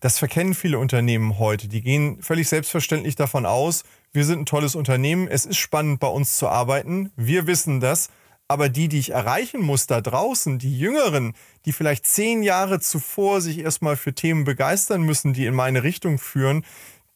Das 0.00 0.18
verkennen 0.18 0.54
viele 0.54 0.78
Unternehmen 0.78 1.38
heute. 1.38 1.68
Die 1.68 1.82
gehen 1.82 2.22
völlig 2.22 2.48
selbstverständlich 2.48 3.16
davon 3.16 3.46
aus, 3.46 3.84
wir 4.12 4.24
sind 4.24 4.40
ein 4.40 4.46
tolles 4.46 4.74
Unternehmen, 4.74 5.28
es 5.28 5.44
ist 5.44 5.58
spannend 5.58 6.00
bei 6.00 6.08
uns 6.08 6.36
zu 6.36 6.48
arbeiten, 6.48 7.12
wir 7.16 7.46
wissen 7.46 7.80
das, 7.80 8.08
aber 8.48 8.68
die, 8.68 8.88
die 8.88 8.98
ich 8.98 9.10
erreichen 9.10 9.60
muss 9.60 9.86
da 9.86 10.00
draußen, 10.00 10.58
die 10.58 10.76
Jüngeren, 10.76 11.34
die 11.64 11.72
vielleicht 11.72 12.06
zehn 12.06 12.42
Jahre 12.42 12.80
zuvor 12.80 13.40
sich 13.40 13.58
erstmal 13.58 13.96
für 13.96 14.12
Themen 14.12 14.42
begeistern 14.42 15.02
müssen, 15.02 15.32
die 15.34 15.46
in 15.46 15.54
meine 15.54 15.84
Richtung 15.84 16.18
führen, 16.18 16.64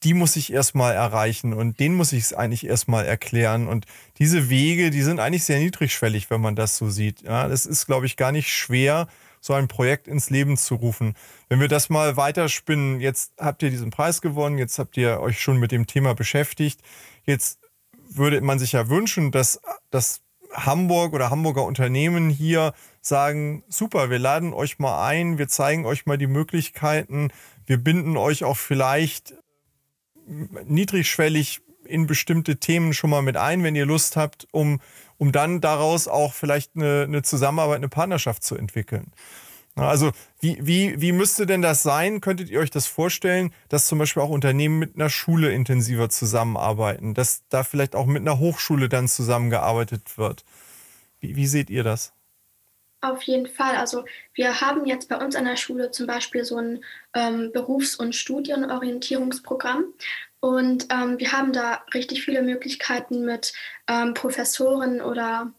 die 0.05 0.15
muss 0.15 0.37
ich 0.37 0.53
erstmal 0.53 0.95
erreichen 0.95 1.55
und 1.55 1.81
denen 1.81 1.97
muss 1.97 2.13
ich 2.13 2.25
es 2.25 2.33
eigentlich 2.35 2.67
erstmal 2.67 3.07
erklären. 3.07 3.67
Und 3.67 3.87
diese 4.19 4.51
Wege, 4.51 4.91
die 4.91 5.03
sind 5.03 5.19
eigentlich 5.19 5.45
sehr 5.45 5.59
niedrigschwellig, 5.59 6.31
wenn 6.31 6.43
man 6.43 6.55
das 6.55 6.77
so 6.77 6.91
sieht. 6.91 7.23
Ja, 7.23 7.49
das 7.49 7.65
ist, 7.65 7.87
glaube 7.87 8.07
ich, 8.07 8.17
gar 8.17 8.31
nicht 8.31 8.53
schwer, 8.53 9.09
so 9.45 9.53
ein 9.53 9.69
Projekt 9.69 10.09
ins 10.09 10.31
Leben 10.31 10.57
zu 10.57 10.77
rufen. 10.77 11.15
Wenn 11.51 11.61
wir 11.61 11.69
das 11.69 11.91
mal 11.91 12.17
weiterspinnen, 12.17 13.01
jetzt 13.01 13.35
habt 13.39 13.63
ihr 13.63 13.69
diesen 13.69 13.91
Preis 13.91 14.23
gewonnen, 14.23 14.57
jetzt 14.57 14.79
habt 14.79 14.97
ihr 14.97 15.21
euch 15.21 15.39
schon 15.39 15.59
mit 15.59 15.71
dem 15.71 15.87
Thema 15.87 16.15
beschäftigt. 16.15 16.81
Jetzt 17.25 17.59
würde 18.09 18.41
man 18.41 18.59
sich 18.59 18.73
ja 18.73 18.89
wünschen, 18.89 19.33
dass, 19.33 19.61
dass 19.91 20.23
Hamburg 20.55 21.13
oder 21.13 21.29
Hamburger 21.29 21.65
Unternehmen 21.65 22.31
hier 22.31 22.73
sagen, 23.03 23.65
super, 23.69 24.09
wir 24.09 24.19
laden 24.19 24.55
euch 24.55 24.79
mal 24.79 25.07
ein, 25.07 25.37
wir 25.37 25.49
zeigen 25.49 25.85
euch 25.85 26.07
mal 26.07 26.17
die 26.17 26.27
Möglichkeiten, 26.27 27.29
wir 27.67 27.77
binden 27.77 28.17
euch 28.17 28.45
auch 28.45 28.57
vielleicht 28.57 29.35
niedrigschwellig 30.27 31.61
in 31.87 32.07
bestimmte 32.07 32.57
Themen 32.57 32.95
schon 32.95 33.11
mal 33.11 33.23
mit 33.23 33.37
ein, 33.37 33.63
wenn 33.63 33.77
ihr 33.77 33.87
Lust 33.87 34.17
habt, 34.17 34.47
um, 34.53 34.81
um 35.19 35.33
dann 35.33 35.61
daraus 35.61 36.09
auch 36.09 36.33
vielleicht 36.33 36.77
eine, 36.77 37.03
eine 37.03 37.23
Zusammenarbeit, 37.23 37.77
eine 37.77 37.89
Partnerschaft 37.89 38.45
zu 38.45 38.57
entwickeln. 38.57 39.13
Also 39.77 40.13
wie, 40.41 40.59
wie, 40.61 41.01
wie 41.01 41.11
müsste 41.11 41.47
denn 41.47 41.61
das 41.61 41.83
sein? 41.83 42.21
Könntet 42.21 42.49
ihr 42.49 42.61
euch 42.61 42.71
das 42.71 42.87
vorstellen, 42.87 43.53
dass 43.69 43.87
zum 43.87 43.99
Beispiel 43.99 44.23
auch 44.23 44.31
Unternehmen 44.31 44.79
mit 44.79 44.95
einer 44.95 45.11
Schule 45.11 45.53
intensiver 45.53 46.09
zusammenarbeiten, 46.09 47.13
dass 47.15 47.43
da 47.49 47.65
vielleicht 47.65 47.97
auch 47.97 48.07
mit 48.07 48.23
einer 48.23 48.39
Hochschule 48.39 48.89
dann 48.89 49.09
zusammengearbeitet 49.09 50.17
wird? 50.17 50.45
Wie, 51.21 51.35
wie 51.35 51.47
seht 51.47 51.71
ihr 51.71 51.83
das? 51.83 52.13
Auf 53.01 53.23
jeden 53.25 53.49
Fall. 53.49 53.77
Also 53.77 54.05
wir 54.33 54.61
haben 54.61 54.87
jetzt 54.87 55.09
bei 55.09 55.17
uns 55.17 55.37
an 55.37 55.45
der 55.45 55.57
Schule 55.57 55.91
zum 55.91 56.07
Beispiel 56.07 56.45
so 56.45 56.57
ein 56.57 56.85
ähm, 57.13 57.51
Berufs- 57.53 57.97
und 57.97 58.15
Studienorientierungsprogramm. 58.15 59.85
Und 60.45 60.89
ähm, 60.91 61.19
wir 61.19 61.33
haben 61.33 61.55
da 61.55 61.81
richtig 61.95 62.23
viele 62.23 62.43
Möglichkeiten 62.43 63.25
mit 63.25 63.55
ähm, 63.89 64.13
Professoren 64.13 65.01
oder 65.01 65.51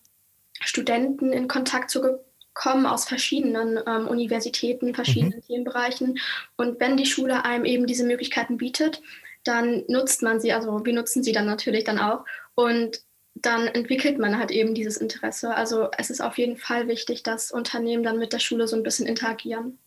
Studenten 0.62 1.34
in 1.34 1.48
Kontakt 1.48 1.90
zu 1.90 2.20
kommen 2.54 2.86
aus 2.86 3.06
verschiedenen 3.06 3.80
ähm, 3.88 4.08
Universitäten, 4.08 4.94
verschiedenen 4.94 5.40
mhm. 5.40 5.48
Themenbereichen. 5.48 6.20
Und 6.56 6.80
wenn 6.80 6.98
die 6.98 7.08
Schule 7.08 7.46
einem 7.46 7.66
eben 7.66 7.88
diese 7.88 8.06
Möglichkeiten 8.06 8.58
bietet, 8.58 9.02
dann 9.44 9.86
nutzt 9.88 10.22
man 10.22 10.40
sie, 10.40 10.54
also 10.54 10.86
wir 10.86 10.94
nutzen 10.94 11.24
sie 11.24 11.32
dann 11.32 11.48
natürlich 11.48 11.84
dann 11.84 11.98
auch. 11.98 12.24
Und 12.54 13.02
dann 13.34 13.66
entwickelt 13.66 14.20
man 14.20 14.38
halt 14.38 14.52
eben 14.52 14.76
dieses 14.76 14.98
Interesse. 14.98 15.56
Also 15.56 15.90
es 15.98 16.12
ist 16.12 16.22
auf 16.22 16.38
jeden 16.38 16.58
Fall 16.58 16.88
wichtig, 16.88 17.24
dass 17.24 17.52
Unternehmen 17.52 18.04
dann 18.04 18.20
mit 18.20 18.34
der 18.34 18.40
Schule 18.40 18.68
so 18.68 18.76
ein 18.76 18.84
bisschen 18.84 19.08
interagieren. 19.08 19.80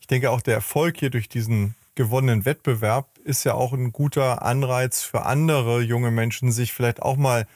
Ich 0.00 0.08
denke 0.08 0.32
auch 0.32 0.40
der 0.40 0.54
Erfolg 0.54 0.96
hier 0.98 1.10
durch 1.10 1.28
diesen 1.28 1.76
gewonnenen 1.98 2.44
Wettbewerb 2.44 3.08
ist 3.24 3.44
ja 3.44 3.54
auch 3.54 3.72
ein 3.72 3.92
guter 3.92 4.42
Anreiz 4.42 5.02
für 5.02 5.26
andere 5.26 5.82
junge 5.82 6.12
Menschen, 6.12 6.52
sich 6.52 6.72
vielleicht 6.72 7.02
auch 7.02 7.16
mal 7.16 7.46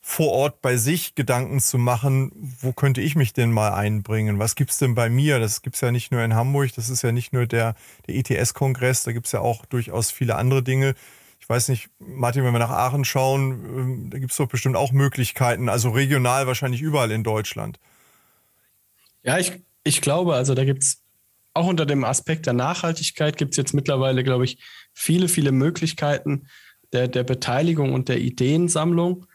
vor 0.00 0.30
Ort 0.30 0.62
bei 0.62 0.76
sich 0.76 1.16
Gedanken 1.16 1.58
zu 1.58 1.78
machen, 1.78 2.30
wo 2.60 2.72
könnte 2.72 3.00
ich 3.00 3.16
mich 3.16 3.32
denn 3.32 3.50
mal 3.50 3.74
einbringen? 3.74 4.38
Was 4.38 4.54
gibt 4.54 4.70
es 4.70 4.78
denn 4.78 4.94
bei 4.94 5.10
mir? 5.10 5.40
Das 5.40 5.62
gibt 5.62 5.74
es 5.74 5.82
ja 5.82 5.90
nicht 5.90 6.12
nur 6.12 6.22
in 6.22 6.34
Hamburg, 6.34 6.72
das 6.76 6.88
ist 6.88 7.02
ja 7.02 7.10
nicht 7.10 7.32
nur 7.32 7.46
der, 7.46 7.74
der 8.06 8.14
ETS-Kongress, 8.14 9.02
da 9.02 9.12
gibt 9.12 9.26
es 9.26 9.32
ja 9.32 9.40
auch 9.40 9.66
durchaus 9.66 10.12
viele 10.12 10.36
andere 10.36 10.62
Dinge, 10.62 10.94
ich 11.40 11.48
weiß 11.48 11.68
nicht, 11.68 11.88
Martin, 11.98 12.44
wenn 12.44 12.52
wir 12.52 12.58
nach 12.58 12.70
Aachen 12.70 13.04
schauen, 13.04 13.50
ähm, 13.50 14.10
da 14.10 14.18
gibt 14.18 14.30
es 14.30 14.36
doch 14.36 14.48
bestimmt 14.48 14.76
auch 14.76 14.92
Möglichkeiten, 14.92 15.68
also 15.68 15.90
regional 15.90 16.46
wahrscheinlich 16.46 16.82
überall 16.82 17.10
in 17.10 17.24
Deutschland. 17.24 17.80
Ja, 19.24 19.38
ich, 19.38 19.52
ich 19.82 20.00
glaube, 20.00 20.34
also 20.34 20.54
da 20.54 20.64
gibt 20.64 20.84
es 20.84 21.02
auch 21.58 21.66
unter 21.66 21.86
dem 21.86 22.04
Aspekt 22.04 22.46
der 22.46 22.54
Nachhaltigkeit 22.54 23.36
gibt 23.36 23.52
es 23.52 23.56
jetzt 23.56 23.74
mittlerweile, 23.74 24.24
glaube 24.24 24.44
ich, 24.44 24.58
viele, 24.92 25.28
viele 25.28 25.52
Möglichkeiten 25.52 26.48
der, 26.92 27.08
der 27.08 27.24
Beteiligung 27.24 27.92
und 27.92 28.08
der 28.08 28.20
Ideensammlung. 28.20 29.26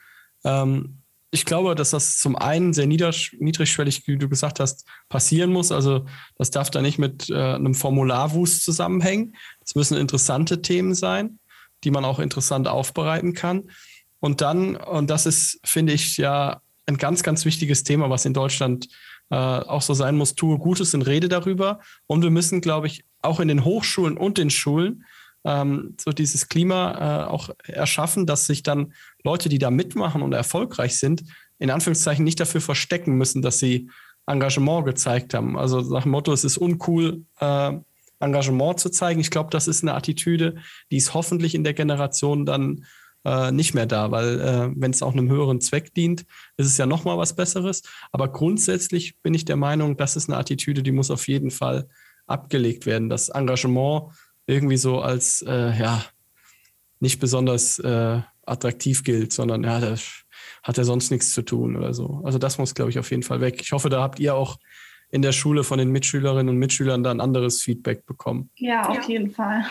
Ähm, 0.44 0.98
ich 1.32 1.46
glaube, 1.46 1.76
dass 1.76 1.92
das 1.92 2.18
zum 2.18 2.36
einen 2.36 2.74
sehr 2.74 2.86
niedrigschwellig, 2.86 4.08
wie 4.08 4.18
du 4.18 4.30
gesagt 4.30 4.60
hast, 4.60 4.86
passieren 5.10 5.52
muss. 5.52 5.72
Also 5.72 6.06
das 6.36 6.52
darf 6.52 6.70
da 6.70 6.82
nicht 6.82 7.00
mit 7.00 7.30
äh, 7.30 7.34
einem 7.34 7.74
Formularwust 7.74 8.64
zusammenhängen. 8.64 9.36
Es 9.64 9.74
müssen 9.74 9.98
interessante 9.98 10.62
Themen 10.62 10.94
sein 10.94 11.40
die 11.84 11.92
man 11.92 12.06
auch 12.06 12.20
interessant 12.20 12.68
aufbereiten 12.68 13.34
kann. 13.34 13.70
Und 14.20 14.42
dann, 14.42 14.76
und 14.76 15.10
das 15.10 15.26
ist, 15.26 15.60
finde 15.64 15.94
ich, 15.94 16.18
ja 16.18 16.62
ein 16.86 16.98
ganz, 16.98 17.24
ganz 17.24 17.46
wichtiges 17.46 17.84
Thema, 17.84 18.10
was 18.10 18.26
in 18.26 18.34
Deutschland 18.34 18.86
äh, 18.86 18.90
auch 19.36 19.82
so 19.82 19.94
sein 19.94 20.16
muss, 20.16 20.36
tue 20.36 20.58
Gutes 20.58 20.94
und 20.94 21.04
rede 21.04 21.30
darüber. 21.30 21.80
Und 22.08 22.24
wir 22.24 22.30
müssen, 22.30 22.62
glaube 22.62 22.88
ich, 22.88 23.06
auch 23.22 23.40
in 23.40 23.48
den 23.48 23.66
Hochschulen 23.66 24.18
und 24.18 24.38
den 24.38 24.50
Schulen 24.50 25.06
ähm, 25.46 25.96
so 26.00 26.12
dieses 26.12 26.50
Klima 26.50 27.26
äh, 27.26 27.30
auch 27.30 27.50
erschaffen, 27.66 28.26
dass 28.26 28.46
sich 28.46 28.64
dann 28.64 28.94
Leute, 29.24 29.50
die 29.50 29.60
da 29.60 29.72
mitmachen 29.72 30.22
und 30.22 30.34
erfolgreich 30.34 30.98
sind, 30.98 31.24
in 31.60 31.70
Anführungszeichen 31.70 32.24
nicht 32.24 32.40
dafür 32.40 32.62
verstecken 32.62 33.16
müssen, 33.16 33.42
dass 33.42 33.60
sie 33.60 33.90
Engagement 34.26 34.86
gezeigt 34.86 35.34
haben. 35.34 35.58
Also 35.58 35.82
nach 35.82 36.04
dem 36.04 36.12
Motto, 36.12 36.32
es 36.32 36.44
ist 36.44 36.58
uncool, 36.58 37.24
äh, 37.40 37.74
Engagement 38.20 38.80
zu 38.80 38.90
zeigen. 38.90 39.20
Ich 39.20 39.32
glaube, 39.32 39.50
das 39.50 39.68
ist 39.68 39.84
eine 39.84 39.94
Attitüde, 39.94 40.56
die 40.92 40.98
ist 40.98 41.14
hoffentlich 41.14 41.56
in 41.56 41.64
der 41.64 41.74
Generation 41.74 42.46
dann 42.46 42.86
äh, 43.26 43.52
nicht 43.52 43.74
mehr 43.74 43.86
da, 43.86 44.12
weil 44.12 44.40
äh, 44.40 44.70
wenn 44.76 44.92
es 44.92 45.02
auch 45.02 45.14
einem 45.14 45.30
höheren 45.30 45.62
Zweck 45.62 45.94
dient, 45.94 46.26
ist 46.58 46.68
es 46.68 46.78
ja 46.78 46.86
noch 46.86 47.06
mal 47.06 47.18
was 47.18 47.36
Besseres. 47.36 47.84
Aber 48.12 48.32
grundsätzlich 48.32 49.18
bin 49.22 49.34
ich 49.34 49.46
der 49.46 49.56
Meinung, 49.56 49.98
das 49.98 50.16
ist 50.16 50.30
eine 50.30 50.38
Attitüde, 50.38 50.84
die 50.84 50.92
muss 50.92 51.12
auf 51.12 51.28
jeden 51.28 51.52
Fall 51.52 51.88
abgelegt 52.28 52.86
werden. 52.86 53.10
Das 53.10 53.30
Engagement 53.30 54.12
irgendwie 54.46 54.78
so 54.78 55.02
als 55.02 55.42
äh, 55.48 55.78
ja 55.78 56.04
nicht 57.00 57.20
besonders 57.20 57.80
äh, 57.80 58.22
attraktiv 58.46 59.04
gilt, 59.04 59.34
sondern 59.34 59.64
ja, 59.64 59.80
das 59.80 60.24
hat 60.64 60.78
ja 60.78 60.84
sonst 60.84 61.12
nichts 61.12 61.32
zu 61.32 61.42
tun 61.42 61.76
oder 61.76 61.94
so. 61.94 62.22
Also 62.24 62.40
das 62.40 62.58
muss, 62.58 62.74
glaube 62.76 62.92
ich, 62.92 63.00
auf 63.00 63.12
jeden 63.12 63.24
Fall 63.24 63.42
weg. 63.42 63.60
Ich 63.62 63.72
hoffe, 63.72 63.90
da 63.90 64.02
habt 64.02 64.20
ihr 64.20 64.36
auch 64.36 64.58
in 65.12 65.22
der 65.22 65.32
Schule 65.32 65.64
von 65.64 65.78
den 65.78 65.92
Mitschülerinnen 65.92 66.50
und 66.50 66.58
Mitschülern 66.58 67.04
dann 67.04 67.20
anderes 67.20 67.62
Feedback 67.62 68.06
bekommen. 68.06 68.50
Ja, 68.56 68.90
auf 68.90 68.96
ja. 68.96 69.08
jeden 69.08 69.32
Fall. 69.32 69.66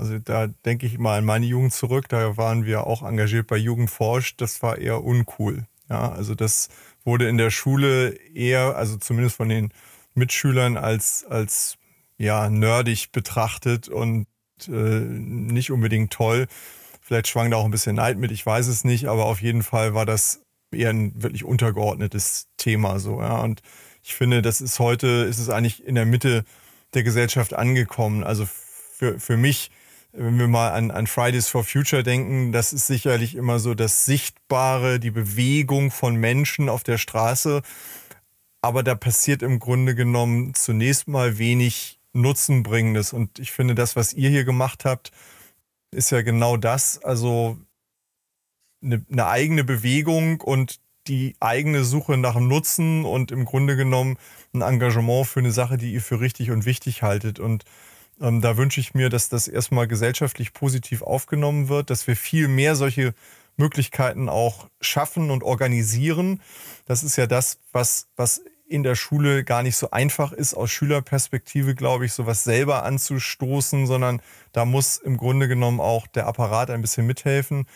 Also 0.00 0.18
da 0.18 0.46
denke 0.46 0.86
ich 0.86 0.98
mal 0.98 1.18
an 1.18 1.26
meine 1.26 1.44
Jugend 1.44 1.74
zurück, 1.74 2.08
da 2.08 2.38
waren 2.38 2.64
wir 2.64 2.86
auch 2.86 3.02
engagiert 3.02 3.46
bei 3.48 3.58
Jugendforsch, 3.58 4.34
das 4.38 4.62
war 4.62 4.78
eher 4.78 5.04
uncool. 5.04 5.66
Ja, 5.90 6.10
also 6.10 6.34
das 6.34 6.70
wurde 7.04 7.28
in 7.28 7.36
der 7.36 7.50
Schule 7.50 8.12
eher, 8.34 8.76
also 8.76 8.96
zumindest 8.96 9.36
von 9.36 9.50
den 9.50 9.74
Mitschülern 10.14 10.78
als, 10.78 11.26
als 11.28 11.76
ja, 12.16 12.48
nerdig 12.48 13.12
betrachtet 13.12 13.90
und 13.90 14.26
äh, 14.68 14.72
nicht 14.72 15.70
unbedingt 15.70 16.14
toll. 16.14 16.46
Vielleicht 17.02 17.28
schwang 17.28 17.50
da 17.50 17.58
auch 17.58 17.66
ein 17.66 17.70
bisschen 17.70 17.96
Neid 17.96 18.16
mit, 18.16 18.30
ich 18.30 18.46
weiß 18.46 18.68
es 18.68 18.84
nicht, 18.84 19.06
aber 19.06 19.26
auf 19.26 19.42
jeden 19.42 19.62
Fall 19.62 19.92
war 19.92 20.06
das 20.06 20.40
eher 20.70 20.94
ein 20.94 21.22
wirklich 21.22 21.44
untergeordnetes 21.44 22.48
Thema 22.56 23.00
so, 23.00 23.20
ja. 23.20 23.42
Und 23.42 23.60
ich 24.02 24.14
finde, 24.14 24.40
das 24.40 24.62
ist 24.62 24.78
heute, 24.78 25.26
ist 25.28 25.40
es 25.40 25.50
eigentlich 25.50 25.84
in 25.84 25.94
der 25.94 26.06
Mitte 26.06 26.44
der 26.94 27.02
Gesellschaft 27.02 27.52
angekommen. 27.52 28.24
Also 28.24 28.46
für, 28.46 29.20
für 29.20 29.36
mich 29.36 29.70
wenn 30.12 30.38
wir 30.38 30.48
mal 30.48 30.70
an, 30.70 30.90
an 30.90 31.06
Fridays 31.06 31.48
for 31.48 31.64
Future 31.64 32.02
denken, 32.02 32.52
das 32.52 32.72
ist 32.72 32.86
sicherlich 32.86 33.34
immer 33.34 33.58
so 33.58 33.74
das 33.74 34.04
Sichtbare, 34.04 34.98
die 34.98 35.10
Bewegung 35.10 35.90
von 35.90 36.16
Menschen 36.16 36.68
auf 36.68 36.82
der 36.82 36.98
Straße. 36.98 37.62
Aber 38.62 38.82
da 38.82 38.94
passiert 38.94 39.42
im 39.42 39.58
Grunde 39.58 39.94
genommen 39.94 40.54
zunächst 40.54 41.08
mal 41.08 41.38
wenig 41.38 42.00
Nutzenbringendes. 42.12 43.12
Und 43.12 43.38
ich 43.38 43.52
finde, 43.52 43.74
das, 43.74 43.96
was 43.96 44.12
ihr 44.12 44.28
hier 44.30 44.44
gemacht 44.44 44.84
habt, 44.84 45.12
ist 45.90 46.10
ja 46.10 46.22
genau 46.22 46.56
das. 46.56 47.02
Also 47.02 47.56
eine, 48.82 49.04
eine 49.10 49.26
eigene 49.26 49.64
Bewegung 49.64 50.40
und 50.40 50.80
die 51.06 51.36
eigene 51.40 51.84
Suche 51.84 52.16
nach 52.16 52.34
dem 52.34 52.48
Nutzen 52.48 53.04
und 53.04 53.32
im 53.32 53.44
Grunde 53.44 53.76
genommen 53.76 54.18
ein 54.52 54.62
Engagement 54.62 55.26
für 55.26 55.40
eine 55.40 55.52
Sache, 55.52 55.78
die 55.78 55.92
ihr 55.92 56.02
für 56.02 56.20
richtig 56.20 56.50
und 56.50 56.66
wichtig 56.66 57.02
haltet. 57.02 57.38
Und 57.40 57.64
ähm, 58.20 58.40
da 58.40 58.56
wünsche 58.56 58.80
ich 58.80 58.94
mir, 58.94 59.08
dass 59.08 59.28
das 59.28 59.48
erstmal 59.48 59.88
gesellschaftlich 59.88 60.52
positiv 60.52 61.02
aufgenommen 61.02 61.68
wird, 61.68 61.90
dass 61.90 62.06
wir 62.06 62.16
viel 62.16 62.48
mehr 62.48 62.76
solche 62.76 63.14
Möglichkeiten 63.56 64.28
auch 64.28 64.68
schaffen 64.80 65.30
und 65.30 65.42
organisieren. 65.42 66.40
Das 66.86 67.02
ist 67.02 67.16
ja 67.16 67.26
das, 67.26 67.58
was, 67.72 68.08
was 68.16 68.42
in 68.66 68.82
der 68.84 68.94
Schule 68.94 69.42
gar 69.44 69.62
nicht 69.62 69.76
so 69.76 69.90
einfach 69.90 70.32
ist, 70.32 70.54
aus 70.54 70.70
Schülerperspektive, 70.70 71.74
glaube 71.74 72.06
ich, 72.06 72.12
sowas 72.12 72.44
selber 72.44 72.84
anzustoßen, 72.84 73.86
sondern 73.86 74.22
da 74.52 74.64
muss 74.64 74.96
im 74.96 75.16
Grunde 75.16 75.48
genommen 75.48 75.80
auch 75.80 76.06
der 76.06 76.26
Apparat 76.26 76.70
ein 76.70 76.80
bisschen 76.80 77.06
mithelfen. 77.06 77.66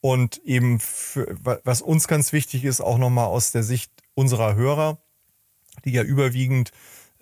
Und 0.00 0.38
eben, 0.44 0.78
für, 0.78 1.36
was 1.64 1.82
uns 1.82 2.06
ganz 2.06 2.32
wichtig 2.32 2.64
ist, 2.64 2.80
auch 2.80 2.96
nochmal 2.96 3.26
aus 3.26 3.50
der 3.50 3.64
Sicht 3.64 3.90
unserer 4.14 4.54
Hörer, 4.54 4.98
die 5.84 5.90
ja 5.90 6.02
überwiegend 6.02 6.70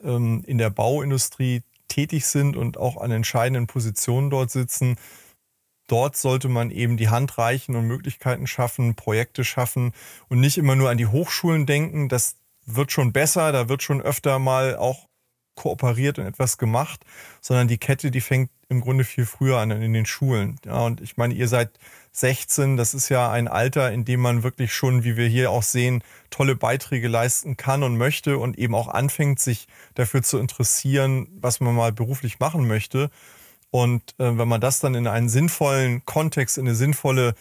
ähm, 0.02 0.42
in 0.46 0.58
der 0.58 0.70
Bauindustrie 0.70 1.62
tätig 1.94 2.26
sind 2.26 2.56
und 2.56 2.76
auch 2.76 2.96
an 2.96 3.12
entscheidenden 3.12 3.66
Positionen 3.66 4.28
dort 4.28 4.50
sitzen. 4.50 4.96
Dort 5.86 6.16
sollte 6.16 6.48
man 6.48 6.70
eben 6.70 6.96
die 6.96 7.08
Hand 7.08 7.38
reichen 7.38 7.76
und 7.76 7.86
Möglichkeiten 7.86 8.46
schaffen, 8.46 8.96
Projekte 8.96 9.44
schaffen 9.44 9.92
und 10.28 10.40
nicht 10.40 10.58
immer 10.58 10.74
nur 10.74 10.90
an 10.90 10.98
die 10.98 11.06
Hochschulen 11.06 11.66
denken. 11.66 12.08
Das 12.08 12.36
wird 12.66 12.90
schon 12.90 13.12
besser, 13.12 13.52
da 13.52 13.68
wird 13.68 13.82
schon 13.82 14.00
öfter 14.00 14.38
mal 14.38 14.76
auch 14.76 15.06
kooperiert 15.54 16.18
und 16.18 16.26
etwas 16.26 16.58
gemacht, 16.58 17.04
sondern 17.40 17.68
die 17.68 17.78
Kette, 17.78 18.10
die 18.10 18.20
fängt 18.20 18.50
im 18.68 18.80
Grunde 18.80 19.04
viel 19.04 19.26
früher 19.26 19.58
an 19.58 19.70
in 19.70 19.92
den 19.92 20.06
Schulen. 20.06 20.56
Ja, 20.64 20.80
und 20.80 21.00
ich 21.00 21.16
meine, 21.16 21.34
ihr 21.34 21.46
seid 21.46 21.78
16, 22.16 22.76
das 22.76 22.94
ist 22.94 23.08
ja 23.08 23.30
ein 23.30 23.48
Alter, 23.48 23.90
in 23.90 24.04
dem 24.04 24.20
man 24.20 24.44
wirklich 24.44 24.72
schon, 24.72 25.02
wie 25.02 25.16
wir 25.16 25.26
hier 25.26 25.50
auch 25.50 25.64
sehen, 25.64 26.04
tolle 26.30 26.54
Beiträge 26.54 27.08
leisten 27.08 27.56
kann 27.56 27.82
und 27.82 27.96
möchte 27.96 28.38
und 28.38 28.56
eben 28.56 28.74
auch 28.76 28.86
anfängt, 28.86 29.40
sich 29.40 29.66
dafür 29.94 30.22
zu 30.22 30.38
interessieren, 30.38 31.26
was 31.40 31.58
man 31.58 31.74
mal 31.74 31.92
beruflich 31.92 32.38
machen 32.38 32.68
möchte. 32.68 33.10
Und 33.70 34.14
äh, 34.20 34.38
wenn 34.38 34.46
man 34.46 34.60
das 34.60 34.78
dann 34.78 34.94
in 34.94 35.08
einen 35.08 35.28
sinnvollen 35.28 36.04
Kontext, 36.04 36.56
in 36.56 36.68
eine 36.68 36.76
sinnvolle 36.76 37.34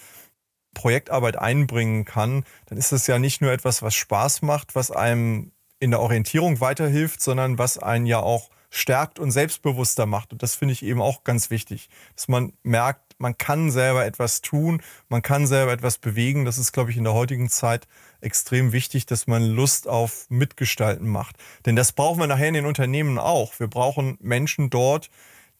Projektarbeit 0.73 1.37
einbringen 1.37 2.03
kann, 2.03 2.43
dann 2.65 2.79
ist 2.79 2.91
das 2.91 3.05
ja 3.05 3.19
nicht 3.19 3.41
nur 3.41 3.51
etwas, 3.51 3.83
was 3.83 3.93
Spaß 3.93 4.41
macht, 4.41 4.73
was 4.73 4.89
einem 4.89 5.51
in 5.79 5.91
der 5.91 5.99
Orientierung 5.99 6.61
weiterhilft, 6.61 7.21
sondern 7.21 7.59
was 7.59 7.77
einen 7.77 8.07
ja 8.07 8.19
auch 8.19 8.49
stärkt 8.71 9.19
und 9.19 9.29
selbstbewusster 9.29 10.07
macht. 10.07 10.31
Und 10.31 10.41
das 10.41 10.55
finde 10.55 10.71
ich 10.71 10.81
eben 10.81 10.99
auch 10.99 11.23
ganz 11.23 11.51
wichtig, 11.51 11.89
dass 12.15 12.27
man 12.27 12.53
merkt, 12.63 13.12
man 13.23 13.37
kann 13.37 13.71
selber 13.71 14.05
etwas 14.05 14.41
tun, 14.41 14.83
man 15.09 15.21
kann 15.21 15.47
selber 15.47 15.71
etwas 15.71 15.97
bewegen. 15.97 16.45
Das 16.45 16.59
ist, 16.59 16.73
glaube 16.73 16.91
ich, 16.91 16.97
in 16.97 17.05
der 17.05 17.13
heutigen 17.13 17.49
Zeit 17.49 17.87
extrem 18.21 18.73
wichtig, 18.73 19.05
dass 19.05 19.27
man 19.27 19.43
Lust 19.43 19.87
auf 19.87 20.27
Mitgestalten 20.29 21.07
macht. 21.07 21.37
Denn 21.65 21.75
das 21.75 21.93
brauchen 21.93 22.19
wir 22.19 22.27
nachher 22.27 22.49
in 22.49 22.53
den 22.53 22.65
Unternehmen 22.65 23.17
auch. 23.17 23.59
Wir 23.59 23.67
brauchen 23.67 24.17
Menschen 24.21 24.69
dort, 24.69 25.09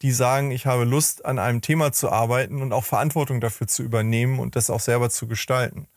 die 0.02 0.12
sagen, 0.12 0.50
ich 0.50 0.66
habe 0.66 0.84
Lust, 0.84 1.24
an 1.24 1.38
einem 1.38 1.62
Thema 1.62 1.90
zu 1.90 2.10
arbeiten 2.10 2.60
und 2.60 2.72
auch 2.72 2.84
Verantwortung 2.84 3.40
dafür 3.40 3.66
zu 3.66 3.82
übernehmen 3.82 4.38
und 4.38 4.56
das 4.56 4.68
auch 4.68 4.80
selber 4.80 5.08
zu 5.08 5.26
gestalten. 5.26 5.88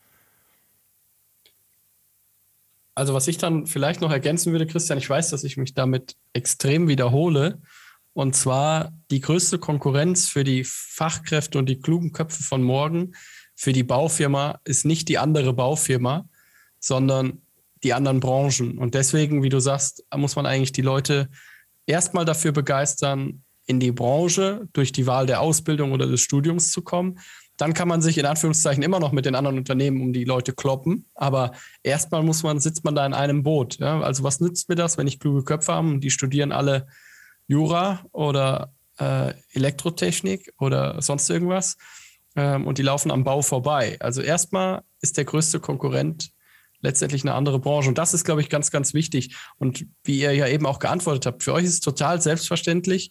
Also 2.94 3.12
was 3.12 3.28
ich 3.28 3.36
dann 3.36 3.66
vielleicht 3.66 4.00
noch 4.00 4.10
ergänzen 4.10 4.52
würde, 4.52 4.66
Christian, 4.66 4.98
ich 4.98 5.08
weiß, 5.08 5.28
dass 5.30 5.44
ich 5.44 5.58
mich 5.58 5.74
damit 5.74 6.16
extrem 6.32 6.88
wiederhole. 6.88 7.60
Und 8.18 8.34
zwar 8.34 8.90
die 9.12 9.20
größte 9.20 9.60
Konkurrenz 9.60 10.26
für 10.28 10.42
die 10.42 10.64
Fachkräfte 10.64 11.56
und 11.56 11.68
die 11.68 11.78
klugen 11.78 12.10
Köpfe 12.10 12.42
von 12.42 12.64
morgen 12.64 13.14
für 13.54 13.72
die 13.72 13.84
Baufirma 13.84 14.58
ist 14.64 14.84
nicht 14.84 15.08
die 15.08 15.18
andere 15.18 15.52
Baufirma, 15.52 16.28
sondern 16.80 17.42
die 17.84 17.94
anderen 17.94 18.18
Branchen. 18.18 18.76
Und 18.76 18.94
deswegen, 18.94 19.44
wie 19.44 19.50
du 19.50 19.60
sagst, 19.60 20.04
muss 20.16 20.34
man 20.34 20.46
eigentlich 20.46 20.72
die 20.72 20.82
Leute 20.82 21.28
erstmal 21.86 22.24
dafür 22.24 22.50
begeistern, 22.50 23.44
in 23.66 23.78
die 23.78 23.92
Branche 23.92 24.66
durch 24.72 24.90
die 24.90 25.06
Wahl 25.06 25.26
der 25.26 25.40
Ausbildung 25.40 25.92
oder 25.92 26.08
des 26.08 26.20
Studiums 26.20 26.72
zu 26.72 26.82
kommen 26.82 27.20
dann 27.58 27.74
kann 27.74 27.88
man 27.88 28.00
sich 28.00 28.16
in 28.16 28.24
Anführungszeichen 28.24 28.84
immer 28.84 29.00
noch 29.00 29.10
mit 29.10 29.26
den 29.26 29.34
anderen 29.34 29.58
Unternehmen 29.58 30.00
um 30.00 30.12
die 30.12 30.22
Leute 30.22 30.52
kloppen. 30.52 31.06
Aber 31.16 31.50
erstmal 31.82 32.22
muss 32.22 32.44
man, 32.44 32.60
sitzt 32.60 32.84
man 32.84 32.94
da 32.94 33.04
in 33.04 33.14
einem 33.14 33.42
Boot. 33.42 33.80
Ja? 33.80 34.00
Also 34.00 34.22
was 34.22 34.38
nützt 34.38 34.68
mir 34.68 34.76
das, 34.76 34.96
wenn 34.96 35.08
ich 35.08 35.18
kluge 35.18 35.42
Köpfe 35.42 35.72
habe 35.72 35.88
und 35.88 36.00
die 36.00 36.12
studieren 36.12 36.52
alle 36.52 36.86
Jura 37.48 38.04
oder 38.12 38.72
äh, 38.98 39.32
Elektrotechnik 39.52 40.52
oder 40.58 41.02
sonst 41.02 41.28
irgendwas 41.28 41.76
ähm, 42.36 42.66
und 42.66 42.78
die 42.78 42.82
laufen 42.82 43.10
am 43.10 43.24
Bau 43.24 43.42
vorbei. 43.42 43.96
Also 44.00 44.22
erstmal 44.22 44.82
ist 45.00 45.16
der 45.16 45.24
größte 45.24 45.58
Konkurrent 45.58 46.30
letztendlich 46.80 47.24
eine 47.24 47.34
andere 47.34 47.58
Branche. 47.58 47.88
Und 47.88 47.98
das 47.98 48.14
ist, 48.14 48.24
glaube 48.24 48.40
ich, 48.40 48.48
ganz, 48.48 48.70
ganz 48.70 48.94
wichtig. 48.94 49.34
Und 49.56 49.86
wie 50.04 50.20
ihr 50.20 50.32
ja 50.32 50.46
eben 50.46 50.66
auch 50.66 50.78
geantwortet 50.78 51.26
habt, 51.26 51.42
für 51.42 51.52
euch 51.52 51.64
ist 51.64 51.72
es 51.72 51.80
total 51.80 52.22
selbstverständlich, 52.22 53.10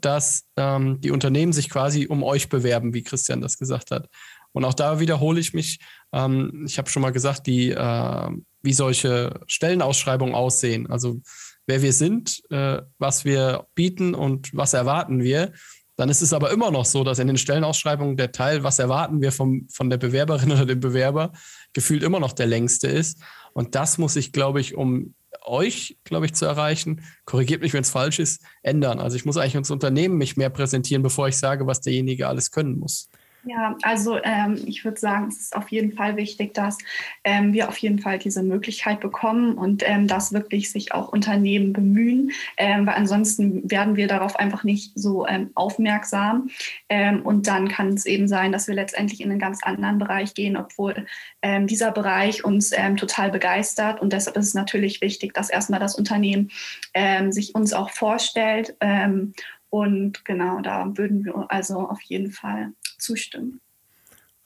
dass 0.00 0.44
ähm, 0.56 1.00
die 1.02 1.10
Unternehmen 1.10 1.52
sich 1.52 1.68
quasi 1.68 2.06
um 2.06 2.22
euch 2.22 2.48
bewerben, 2.48 2.94
wie 2.94 3.02
Christian 3.02 3.42
das 3.42 3.58
gesagt 3.58 3.90
hat. 3.90 4.08
Und 4.52 4.64
auch 4.64 4.72
da 4.72 5.00
wiederhole 5.00 5.40
ich 5.40 5.52
mich. 5.52 5.80
Ähm, 6.12 6.64
ich 6.66 6.78
habe 6.78 6.88
schon 6.88 7.02
mal 7.02 7.10
gesagt, 7.10 7.46
die, 7.46 7.70
äh, 7.70 8.30
wie 8.62 8.72
solche 8.72 9.40
Stellenausschreibungen 9.46 10.34
aussehen. 10.34 10.90
Also 10.90 11.20
wer 11.66 11.82
wir 11.82 11.92
sind, 11.92 12.42
äh, 12.50 12.82
was 12.98 13.24
wir 13.24 13.66
bieten 13.74 14.14
und 14.14 14.54
was 14.54 14.74
erwarten 14.74 15.22
wir. 15.22 15.52
Dann 15.96 16.08
ist 16.08 16.22
es 16.22 16.32
aber 16.32 16.50
immer 16.50 16.70
noch 16.70 16.84
so, 16.84 17.04
dass 17.04 17.20
in 17.20 17.28
den 17.28 17.38
Stellenausschreibungen 17.38 18.16
der 18.16 18.32
Teil, 18.32 18.64
was 18.64 18.78
erwarten 18.78 19.20
wir 19.20 19.30
vom, 19.30 19.68
von 19.70 19.90
der 19.90 19.98
Bewerberin 19.98 20.50
oder 20.52 20.66
dem 20.66 20.80
Bewerber, 20.80 21.32
gefühlt 21.72 22.02
immer 22.02 22.20
noch 22.20 22.32
der 22.32 22.46
längste 22.46 22.88
ist. 22.88 23.20
Und 23.52 23.74
das 23.74 23.98
muss 23.98 24.16
ich, 24.16 24.32
glaube 24.32 24.60
ich, 24.60 24.74
um 24.74 25.14
euch, 25.44 25.98
glaube 26.04 26.26
ich, 26.26 26.34
zu 26.34 26.46
erreichen, 26.46 27.02
korrigiert 27.24 27.62
mich, 27.62 27.72
wenn 27.72 27.82
es 27.82 27.90
falsch 27.90 28.18
ist, 28.18 28.42
ändern. 28.62 28.98
Also 28.98 29.16
ich 29.16 29.24
muss 29.24 29.36
eigentlich 29.36 29.54
ins 29.54 29.70
Unternehmen 29.70 30.16
mich 30.16 30.36
mehr 30.36 30.50
präsentieren, 30.50 31.02
bevor 31.02 31.28
ich 31.28 31.36
sage, 31.36 31.66
was 31.66 31.80
derjenige 31.80 32.28
alles 32.28 32.50
können 32.50 32.78
muss. 32.78 33.08
Ja, 33.46 33.76
also 33.82 34.18
ähm, 34.22 34.58
ich 34.66 34.84
würde 34.84 34.98
sagen, 34.98 35.28
es 35.28 35.38
ist 35.38 35.56
auf 35.56 35.68
jeden 35.68 35.92
Fall 35.92 36.16
wichtig, 36.16 36.54
dass 36.54 36.78
ähm, 37.24 37.52
wir 37.52 37.68
auf 37.68 37.76
jeden 37.76 37.98
Fall 37.98 38.18
diese 38.18 38.42
Möglichkeit 38.42 39.00
bekommen 39.00 39.58
und 39.58 39.82
ähm, 39.86 40.08
dass 40.08 40.32
wirklich 40.32 40.72
sich 40.72 40.92
auch 40.92 41.08
Unternehmen 41.08 41.74
bemühen, 41.74 42.30
ähm, 42.56 42.86
weil 42.86 42.94
ansonsten 42.94 43.70
werden 43.70 43.96
wir 43.96 44.08
darauf 44.08 44.36
einfach 44.36 44.64
nicht 44.64 44.92
so 44.94 45.26
ähm, 45.26 45.50
aufmerksam. 45.54 46.48
Ähm, 46.88 47.20
und 47.20 47.46
dann 47.46 47.68
kann 47.68 47.88
es 47.88 48.06
eben 48.06 48.28
sein, 48.28 48.50
dass 48.50 48.66
wir 48.66 48.74
letztendlich 48.74 49.20
in 49.20 49.30
einen 49.30 49.40
ganz 49.40 49.62
anderen 49.62 49.98
Bereich 49.98 50.34
gehen, 50.34 50.56
obwohl 50.56 51.06
dieser 51.64 51.92
Bereich 51.92 52.42
uns 52.42 52.70
total 52.96 53.30
begeistert. 53.30 54.00
Und 54.00 54.14
deshalb 54.14 54.36
ist 54.38 54.48
es 54.48 54.54
natürlich 54.54 55.02
wichtig, 55.02 55.34
dass 55.34 55.50
erstmal 55.50 55.78
das 55.78 55.94
Unternehmen 55.94 56.50
sich 57.28 57.54
uns 57.54 57.74
auch 57.74 57.90
vorstellt. 57.90 58.76
und 59.68 60.24
genau, 60.24 60.60
da 60.60 60.96
würden 60.96 61.24
wir 61.24 61.46
also 61.50 61.80
auf 61.80 62.00
jeden 62.00 62.30
Fall 62.30 62.72
zustimmen. 63.04 63.60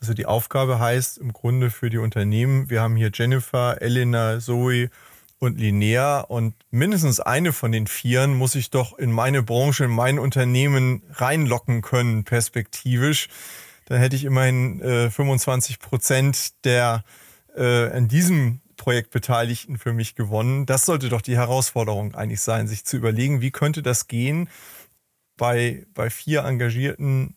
Also 0.00 0.14
die 0.14 0.26
Aufgabe 0.26 0.78
heißt 0.78 1.18
im 1.18 1.32
Grunde 1.32 1.70
für 1.70 1.90
die 1.90 1.98
Unternehmen, 1.98 2.70
wir 2.70 2.82
haben 2.82 2.96
hier 2.96 3.10
Jennifer, 3.12 3.82
Elena, 3.82 4.38
Zoe 4.38 4.90
und 5.40 5.58
Linnea 5.58 6.20
und 6.20 6.54
mindestens 6.70 7.20
eine 7.20 7.52
von 7.52 7.72
den 7.72 7.86
Vieren 7.86 8.34
muss 8.34 8.54
ich 8.54 8.70
doch 8.70 8.98
in 8.98 9.10
meine 9.10 9.42
Branche, 9.42 9.84
in 9.84 9.90
mein 9.90 10.18
Unternehmen 10.18 11.02
reinlocken 11.12 11.82
können, 11.82 12.24
perspektivisch. 12.24 13.28
Dann 13.86 13.98
hätte 13.98 14.16
ich 14.16 14.24
immerhin 14.24 14.80
äh, 14.82 15.10
25 15.10 15.78
Prozent 15.78 16.64
der 16.64 17.04
äh, 17.56 17.90
an 17.90 18.08
diesem 18.08 18.60
Projekt 18.76 19.10
Beteiligten 19.10 19.78
für 19.78 19.92
mich 19.92 20.14
gewonnen. 20.14 20.66
Das 20.66 20.86
sollte 20.86 21.08
doch 21.08 21.22
die 21.22 21.36
Herausforderung 21.36 22.14
eigentlich 22.14 22.40
sein, 22.40 22.68
sich 22.68 22.84
zu 22.84 22.96
überlegen, 22.96 23.40
wie 23.40 23.50
könnte 23.50 23.82
das 23.82 24.06
gehen 24.06 24.48
bei, 25.36 25.86
bei 25.94 26.10
vier 26.10 26.44
engagierten 26.44 27.34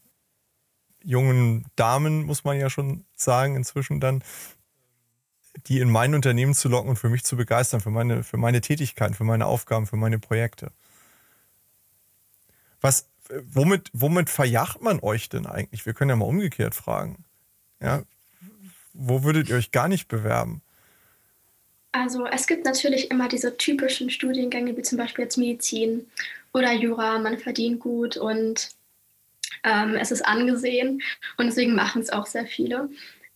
jungen 1.04 1.66
Damen, 1.76 2.24
muss 2.24 2.44
man 2.44 2.60
ja 2.60 2.70
schon 2.70 3.06
sagen, 3.16 3.56
inzwischen 3.56 4.00
dann, 4.00 4.24
die 5.68 5.80
in 5.80 5.90
mein 5.90 6.16
Unternehmen 6.16 6.54
zu 6.54 6.70
locken 6.70 6.90
und 6.90 6.98
für 6.98 7.10
mich 7.10 7.24
zu 7.24 7.36
begeistern, 7.36 7.82
für 7.82 7.90
meine, 7.90 8.24
für 8.24 8.38
meine 8.38 8.62
Tätigkeiten, 8.62 9.14
für 9.14 9.24
meine 9.24 9.46
Aufgaben, 9.46 9.88
für 9.88 9.98
meine 9.98 10.20
Projekte. 10.20 10.72
Was, 12.80 13.06
womit, 13.30 13.90
womit 13.94 14.30
verjacht 14.30 14.82
man 14.82 15.00
euch 15.02 15.30
denn 15.30 15.46
eigentlich? 15.46 15.86
Wir 15.86 15.94
können 15.94 16.10
ja 16.10 16.16
mal 16.16 16.26
umgekehrt 16.26 16.76
fragen. 16.76 17.24
Ja, 17.82 18.04
wo 18.94 19.24
würdet 19.24 19.50
ihr 19.50 19.56
euch 19.56 19.72
gar 19.72 19.88
nicht 19.88 20.08
bewerben? 20.08 20.62
Also 21.92 22.26
es 22.26 22.48
gibt 22.48 22.66
natürlich 22.66 23.12
immer 23.12 23.28
diese 23.28 23.58
typischen 23.58 24.10
Studiengänge, 24.10 24.78
wie 24.78 24.82
zum 24.82 24.98
Beispiel 24.98 25.26
jetzt 25.26 25.38
Medizin 25.38 26.08
oder 26.54 26.72
Jura, 26.72 27.20
man 27.20 27.38
verdient 27.38 27.80
gut 27.80 28.18
und 28.18 28.72
Ähm, 29.64 29.96
es 29.96 30.12
ist 30.12 30.26
angesehen 30.26 31.02
und 31.38 31.46
deswegen 31.46 31.76
machen 31.76 32.02
es 32.02 32.10
auch 32.10 32.26
sehr 32.26 32.46
viele. 32.46 32.90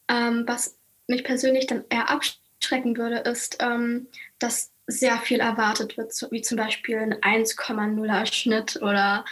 Ähm, 0.08 0.44
was 0.48 0.76
mich 1.08 1.24
persönlich 1.24 1.68
dann 1.68 1.86
eher 1.90 2.10
abschrecken 2.10 2.98
würde, 2.98 3.18
ist, 3.18 3.58
ähm, 3.60 4.08
dass 4.40 4.72
sehr 4.88 5.18
viel 5.18 5.40
erwartet 5.40 5.98
wird, 5.98 6.14
wie 6.32 6.42
zum 6.42 6.58
Beispiel 6.58 6.98
ein 6.98 7.16
1,0er 7.16 8.26
Schnitt 8.32 8.82
oder 8.82 9.26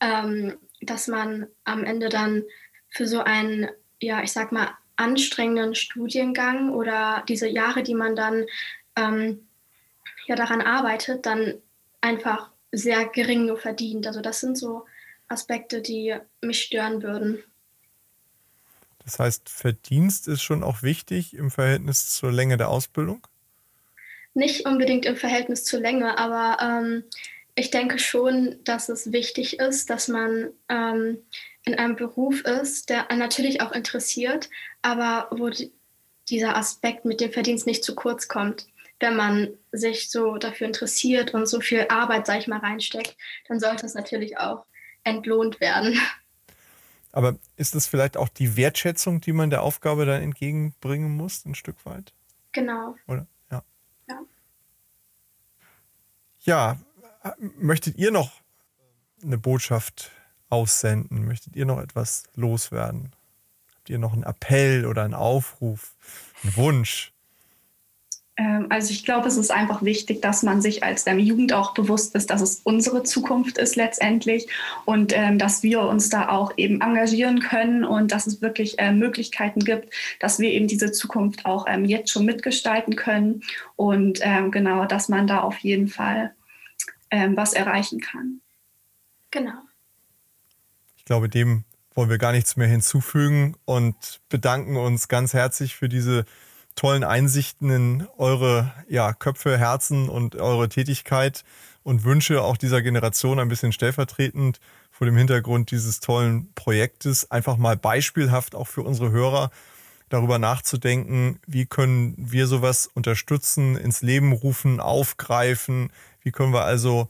ähm, 0.00 0.56
dass 0.80 1.08
man 1.08 1.46
am 1.64 1.84
Ende 1.84 2.08
dann 2.08 2.44
für 2.90 3.06
so 3.06 3.20
einen, 3.20 3.68
ja, 4.00 4.22
ich 4.22 4.32
sag 4.32 4.52
mal, 4.52 4.70
anstrengenden 4.96 5.74
Studiengang 5.74 6.70
oder 6.70 7.22
diese 7.28 7.48
Jahre, 7.48 7.82
die 7.82 7.94
man 7.94 8.16
dann 8.16 8.46
ähm, 8.96 9.46
ja 10.26 10.34
daran 10.34 10.60
arbeitet, 10.60 11.26
dann 11.26 11.54
einfach 12.00 12.50
sehr 12.72 13.06
gering 13.06 13.46
nur 13.46 13.58
verdient. 13.58 14.06
Also 14.06 14.20
das 14.20 14.40
sind 14.40 14.56
so 14.56 14.86
Aspekte, 15.28 15.82
die 15.82 16.14
mich 16.40 16.62
stören 16.62 17.02
würden. 17.02 17.42
Das 19.04 19.18
heißt, 19.18 19.48
Verdienst 19.48 20.26
ist 20.26 20.42
schon 20.42 20.64
auch 20.64 20.82
wichtig 20.82 21.34
im 21.34 21.50
Verhältnis 21.50 22.10
zur 22.10 22.32
Länge 22.32 22.56
der 22.56 22.68
Ausbildung? 22.68 23.26
Nicht 24.34 24.66
unbedingt 24.66 25.06
im 25.06 25.16
Verhältnis 25.16 25.64
zur 25.64 25.80
Länge, 25.80 26.18
aber 26.18 26.58
ähm, 26.60 27.04
ich 27.54 27.70
denke 27.70 27.98
schon, 27.98 28.56
dass 28.64 28.88
es 28.88 29.12
wichtig 29.12 29.58
ist, 29.60 29.90
dass 29.90 30.08
man 30.08 30.50
ähm, 30.68 31.18
in 31.64 31.76
einem 31.76 31.96
Beruf 31.96 32.42
ist, 32.42 32.90
der 32.90 33.06
natürlich 33.14 33.60
auch 33.60 33.72
interessiert, 33.72 34.50
aber 34.82 35.28
wo 35.30 35.48
die, 35.48 35.72
dieser 36.28 36.56
Aspekt 36.56 37.04
mit 37.04 37.20
dem 37.20 37.32
Verdienst 37.32 37.66
nicht 37.66 37.84
zu 37.84 37.94
kurz 37.94 38.28
kommt. 38.28 38.66
Wenn 38.98 39.16
man 39.16 39.48
sich 39.72 40.10
so 40.10 40.36
dafür 40.36 40.66
interessiert 40.66 41.32
und 41.32 41.46
so 41.46 41.60
viel 41.60 41.86
Arbeit, 41.88 42.26
sag 42.26 42.40
ich 42.40 42.46
mal, 42.48 42.58
reinsteckt, 42.58 43.16
dann 43.48 43.60
sollte 43.60 43.86
es 43.86 43.94
natürlich 43.94 44.38
auch 44.38 44.64
entlohnt 45.06 45.60
werden. 45.60 45.98
Aber 47.12 47.36
ist 47.56 47.74
das 47.74 47.86
vielleicht 47.86 48.16
auch 48.16 48.28
die 48.28 48.56
Wertschätzung, 48.56 49.22
die 49.22 49.32
man 49.32 49.48
der 49.48 49.62
Aufgabe 49.62 50.04
dann 50.04 50.20
entgegenbringen 50.20 51.16
muss, 51.16 51.46
ein 51.46 51.54
Stück 51.54 51.86
weit? 51.86 52.12
Genau. 52.52 52.94
Oder? 53.06 53.26
Ja. 53.50 53.62
Ja. 54.08 54.20
Ja, 56.40 56.78
möchtet 57.56 57.96
ihr 57.96 58.10
noch 58.10 58.32
eine 59.22 59.38
Botschaft 59.38 60.10
aussenden? 60.50 61.24
Möchtet 61.24 61.56
ihr 61.56 61.64
noch 61.64 61.80
etwas 61.80 62.24
loswerden? 62.34 63.12
Habt 63.74 63.88
ihr 63.88 63.98
noch 63.98 64.12
einen 64.12 64.24
Appell 64.24 64.84
oder 64.84 65.02
einen 65.02 65.14
Aufruf, 65.14 65.94
einen 66.42 66.56
Wunsch? 66.56 67.12
Ähm, 68.36 68.66
also 68.68 68.90
ich 68.90 69.04
glaube, 69.04 69.28
es 69.28 69.36
ist 69.36 69.50
einfach 69.50 69.82
wichtig, 69.82 70.22
dass 70.22 70.42
man 70.42 70.60
sich 70.60 70.82
als 70.82 71.06
ähm, 71.06 71.18
Jugend 71.18 71.52
auch 71.52 71.74
bewusst 71.74 72.14
ist, 72.14 72.30
dass 72.30 72.40
es 72.40 72.60
unsere 72.64 73.02
Zukunft 73.02 73.58
ist 73.58 73.76
letztendlich 73.76 74.48
und 74.84 75.12
ähm, 75.16 75.38
dass 75.38 75.62
wir 75.62 75.82
uns 75.82 76.08
da 76.08 76.28
auch 76.28 76.52
eben 76.56 76.80
engagieren 76.80 77.40
können 77.40 77.84
und 77.84 78.12
dass 78.12 78.26
es 78.26 78.42
wirklich 78.42 78.78
äh, 78.78 78.92
Möglichkeiten 78.92 79.60
gibt, 79.60 79.92
dass 80.20 80.38
wir 80.38 80.50
eben 80.50 80.68
diese 80.68 80.92
Zukunft 80.92 81.46
auch 81.46 81.66
ähm, 81.68 81.84
jetzt 81.84 82.10
schon 82.10 82.24
mitgestalten 82.24 82.96
können 82.96 83.42
und 83.76 84.20
ähm, 84.22 84.50
genau, 84.50 84.84
dass 84.84 85.08
man 85.08 85.26
da 85.26 85.40
auf 85.40 85.58
jeden 85.58 85.88
Fall 85.88 86.32
ähm, 87.10 87.36
was 87.36 87.52
erreichen 87.52 88.00
kann. 88.00 88.40
Genau 89.30 89.52
glaube, 91.06 91.28
dem 91.30 91.64
wollen 91.94 92.10
wir 92.10 92.18
gar 92.18 92.32
nichts 92.32 92.56
mehr 92.56 92.68
hinzufügen 92.68 93.56
und 93.64 94.20
bedanken 94.28 94.76
uns 94.76 95.08
ganz 95.08 95.32
herzlich 95.32 95.74
für 95.74 95.88
diese 95.88 96.26
tollen 96.76 97.02
Einsichten 97.02 97.70
in 97.70 98.06
eure 98.16 98.72
ja, 98.88 99.12
Köpfe, 99.12 99.58
Herzen 99.58 100.08
und 100.08 100.36
eure 100.36 100.68
Tätigkeit 100.68 101.42
und 101.82 102.04
wünsche 102.04 102.42
auch 102.42 102.56
dieser 102.56 102.82
Generation 102.82 103.40
ein 103.40 103.48
bisschen 103.48 103.72
stellvertretend 103.72 104.60
vor 104.90 105.06
dem 105.06 105.16
Hintergrund 105.16 105.70
dieses 105.70 106.00
tollen 106.00 106.52
Projektes 106.54 107.30
einfach 107.30 107.56
mal 107.56 107.76
beispielhaft 107.76 108.54
auch 108.54 108.68
für 108.68 108.82
unsere 108.82 109.10
Hörer 109.10 109.50
darüber 110.08 110.38
nachzudenken, 110.38 111.40
wie 111.46 111.66
können 111.66 112.14
wir 112.16 112.46
sowas 112.46 112.88
unterstützen, 112.92 113.76
ins 113.76 114.02
Leben 114.02 114.32
rufen, 114.32 114.78
aufgreifen, 114.78 115.90
wie 116.22 116.30
können 116.30 116.52
wir 116.52 116.64
also 116.64 117.08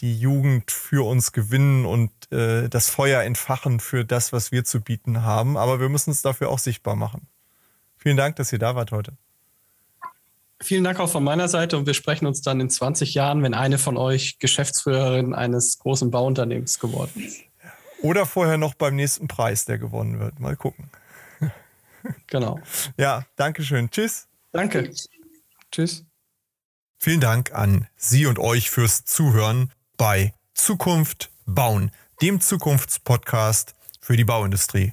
die 0.00 0.18
Jugend 0.18 0.70
für 0.70 1.06
uns 1.06 1.32
gewinnen 1.32 1.84
und 1.84 2.10
äh, 2.32 2.68
das 2.68 2.88
Feuer 2.88 3.22
entfachen 3.22 3.80
für 3.80 4.04
das, 4.04 4.32
was 4.32 4.52
wir 4.52 4.64
zu 4.64 4.80
bieten 4.80 5.22
haben. 5.22 5.56
Aber 5.56 5.80
wir 5.80 5.88
müssen 5.88 6.10
es 6.10 6.22
dafür 6.22 6.50
auch 6.50 6.58
sichtbar 6.58 6.94
machen. 6.94 7.26
Vielen 7.98 8.16
Dank, 8.16 8.36
dass 8.36 8.52
ihr 8.52 8.58
da 8.58 8.74
wart 8.74 8.92
heute. 8.92 9.12
Vielen 10.60 10.82
Dank 10.82 10.98
auch 10.98 11.10
von 11.10 11.22
meiner 11.22 11.48
Seite 11.48 11.76
und 11.76 11.86
wir 11.86 11.94
sprechen 11.94 12.26
uns 12.26 12.42
dann 12.42 12.60
in 12.60 12.68
20 12.68 13.14
Jahren, 13.14 13.42
wenn 13.42 13.54
eine 13.54 13.78
von 13.78 13.96
euch 13.96 14.38
Geschäftsführerin 14.40 15.32
eines 15.32 15.78
großen 15.78 16.10
Bauunternehmens 16.10 16.80
geworden 16.80 17.22
ist. 17.24 17.42
Oder 18.02 18.26
vorher 18.26 18.58
noch 18.58 18.74
beim 18.74 18.96
nächsten 18.96 19.28
Preis, 19.28 19.64
der 19.64 19.78
gewonnen 19.78 20.18
wird. 20.18 20.40
Mal 20.40 20.56
gucken. 20.56 20.90
Genau. 22.28 22.60
Ja, 22.96 23.26
danke 23.36 23.62
schön. 23.62 23.90
Tschüss. 23.90 24.26
Danke. 24.52 24.92
Tschüss. 25.70 26.04
Vielen 26.96 27.20
Dank 27.20 27.52
an 27.52 27.86
Sie 27.96 28.26
und 28.26 28.38
euch 28.38 28.70
fürs 28.70 29.04
Zuhören 29.04 29.72
bei 29.96 30.32
Zukunft 30.54 31.30
bauen, 31.46 31.90
dem 32.22 32.40
Zukunftspodcast 32.40 33.74
für 34.00 34.16
die 34.16 34.24
Bauindustrie. 34.24 34.92